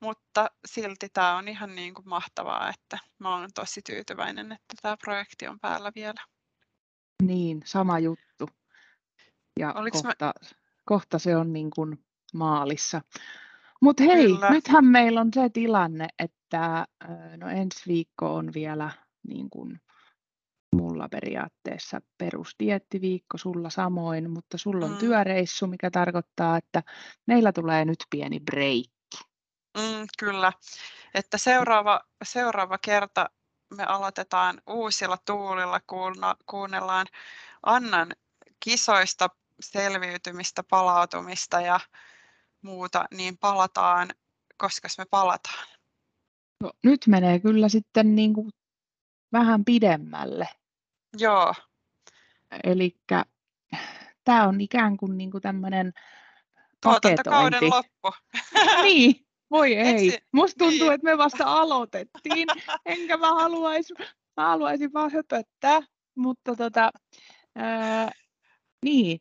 [0.00, 4.96] mutta silti tämä on ihan niin kuin mahtavaa, että mä olen tosi tyytyväinen, että tämä
[4.96, 6.20] projekti on päällä vielä.
[7.22, 8.48] Niin, sama juttu.
[9.58, 10.32] Ja kohta, mä...
[10.84, 13.00] kohta se on niin kuin maalissa.
[13.82, 14.50] Mutta hei, Kyllä.
[14.50, 16.86] nythän meillä on se tilanne, että
[17.36, 18.90] no ensi viikko on vielä
[19.28, 19.80] niin kuin
[20.76, 24.98] mulla periaatteessa perusdiettiviikko, sulla samoin, mutta sulla on Mm.
[24.98, 26.82] työreissu, mikä tarkoittaa, että
[27.26, 28.99] meillä tulee nyt pieni break.
[29.78, 30.52] Mm, kyllä,
[31.14, 33.30] että seuraava, seuraava kerta
[33.76, 37.06] me aloitetaan uusilla tuulilla, kuulna, kuunnellaan
[37.62, 38.12] Annan
[38.60, 39.28] kisoista
[39.60, 41.80] selviytymistä, palautumista ja
[42.62, 44.10] muuta, niin palataan,
[44.56, 45.66] koska me palataan.
[46.62, 48.50] No, nyt menee kyllä sitten niin kuin
[49.32, 50.48] vähän pidemmälle.
[51.18, 51.54] Joo,
[52.64, 52.96] Eli
[54.24, 55.92] tämä on ikään kuin, niin kuin tämmöinen
[56.82, 57.66] tuotantokauden paketointi.
[57.66, 58.12] loppu.
[58.82, 60.10] Niin, voi ei.
[60.10, 60.92] se- Musta tuntuu, niin.
[60.92, 62.48] että me vasta aloitettiin,
[62.86, 63.94] enkä mä haluaisi,
[64.36, 65.80] mä haluaisin vaan höpöttää,
[66.14, 66.90] mutta tota,
[67.56, 68.10] ää,
[68.84, 69.20] niin,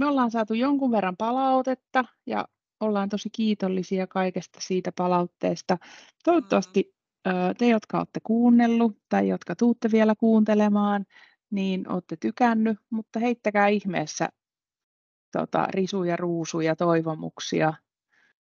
[0.00, 2.48] me ollaan saatu jonkun verran palautetta ja
[2.80, 5.78] ollaan tosi kiitollisia kaikesta siitä palautteesta.
[6.24, 6.94] Toivottavasti
[7.24, 11.04] ää, te, jotka olette kuunnellut tai jotka tuutte vielä kuuntelemaan,
[11.50, 14.28] niin olette tykännyt, mutta heittäkää ihmeessä
[15.32, 17.74] tota, risuja, ruusuja, toivomuksia.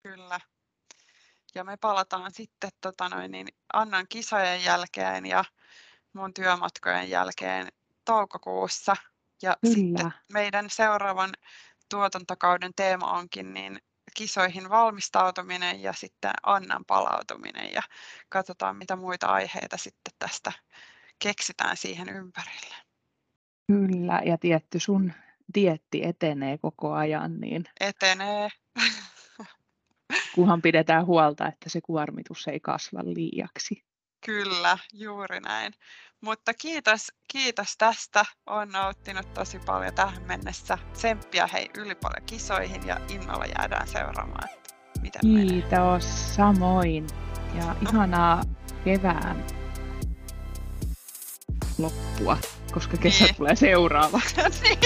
[0.02, 0.40] Kyllä.
[1.54, 5.44] Ja me palataan sitten tota noin, niin Annan kisojen jälkeen ja
[6.12, 7.68] mun työmatkojen jälkeen
[8.04, 8.96] toukokuussa.
[9.42, 10.10] Ja sitten Kyllä.
[10.32, 11.30] meidän seuraavan
[11.90, 13.78] tuotantokauden teema onkin niin
[14.14, 17.82] kisoihin valmistautuminen ja sitten Annan palautuminen ja
[18.28, 20.52] katsotaan mitä muita aiheita sitten tästä
[21.18, 22.74] keksitään siihen ympärille.
[23.66, 25.12] Kyllä, ja tietty sun
[25.54, 28.48] dietti etenee koko ajan, niin Etenee.
[30.34, 33.84] kunhan pidetään huolta, että se kuormitus ei kasva liiaksi.
[34.26, 35.72] Kyllä, juuri näin.
[36.20, 38.24] Mutta kiitos, kiitos tästä.
[38.46, 40.78] Olen nauttinut tosi paljon tähän mennessä.
[40.92, 45.44] Tsemppiä hei yli paljon kisoihin ja innolla jäädään seuraamaan, että miten menee.
[45.46, 47.06] Kiitos, samoin.
[47.54, 48.42] Ja ihanaa
[48.84, 49.44] kevään
[51.78, 52.36] loppua,
[52.72, 53.34] koska kesä Niin.
[53.36, 54.20] tulee seuraava.
[54.62, 54.78] niin,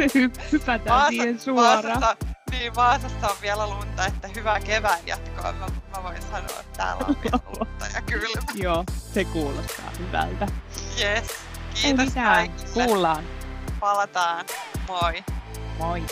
[0.00, 2.00] Hy- Hypätään Vaasa- siihen suoraan.
[2.00, 2.16] Vaasassa,
[2.50, 5.52] niin, Vaasassa on vielä lunta, että hyvää kevään jatkoa.
[5.52, 8.42] Mä, mä voin sanoa, että täällä on vielä lunta ja kylmä.
[8.54, 8.84] Joo,
[9.14, 10.46] se kuulostaa hyvältä.
[11.00, 11.24] Yes.
[11.74, 12.84] Ei Kiitos mitään, kaikille.
[12.86, 13.24] kuullaan.
[13.80, 14.44] Palataan.
[14.88, 15.24] Moi.
[15.78, 16.02] Moi.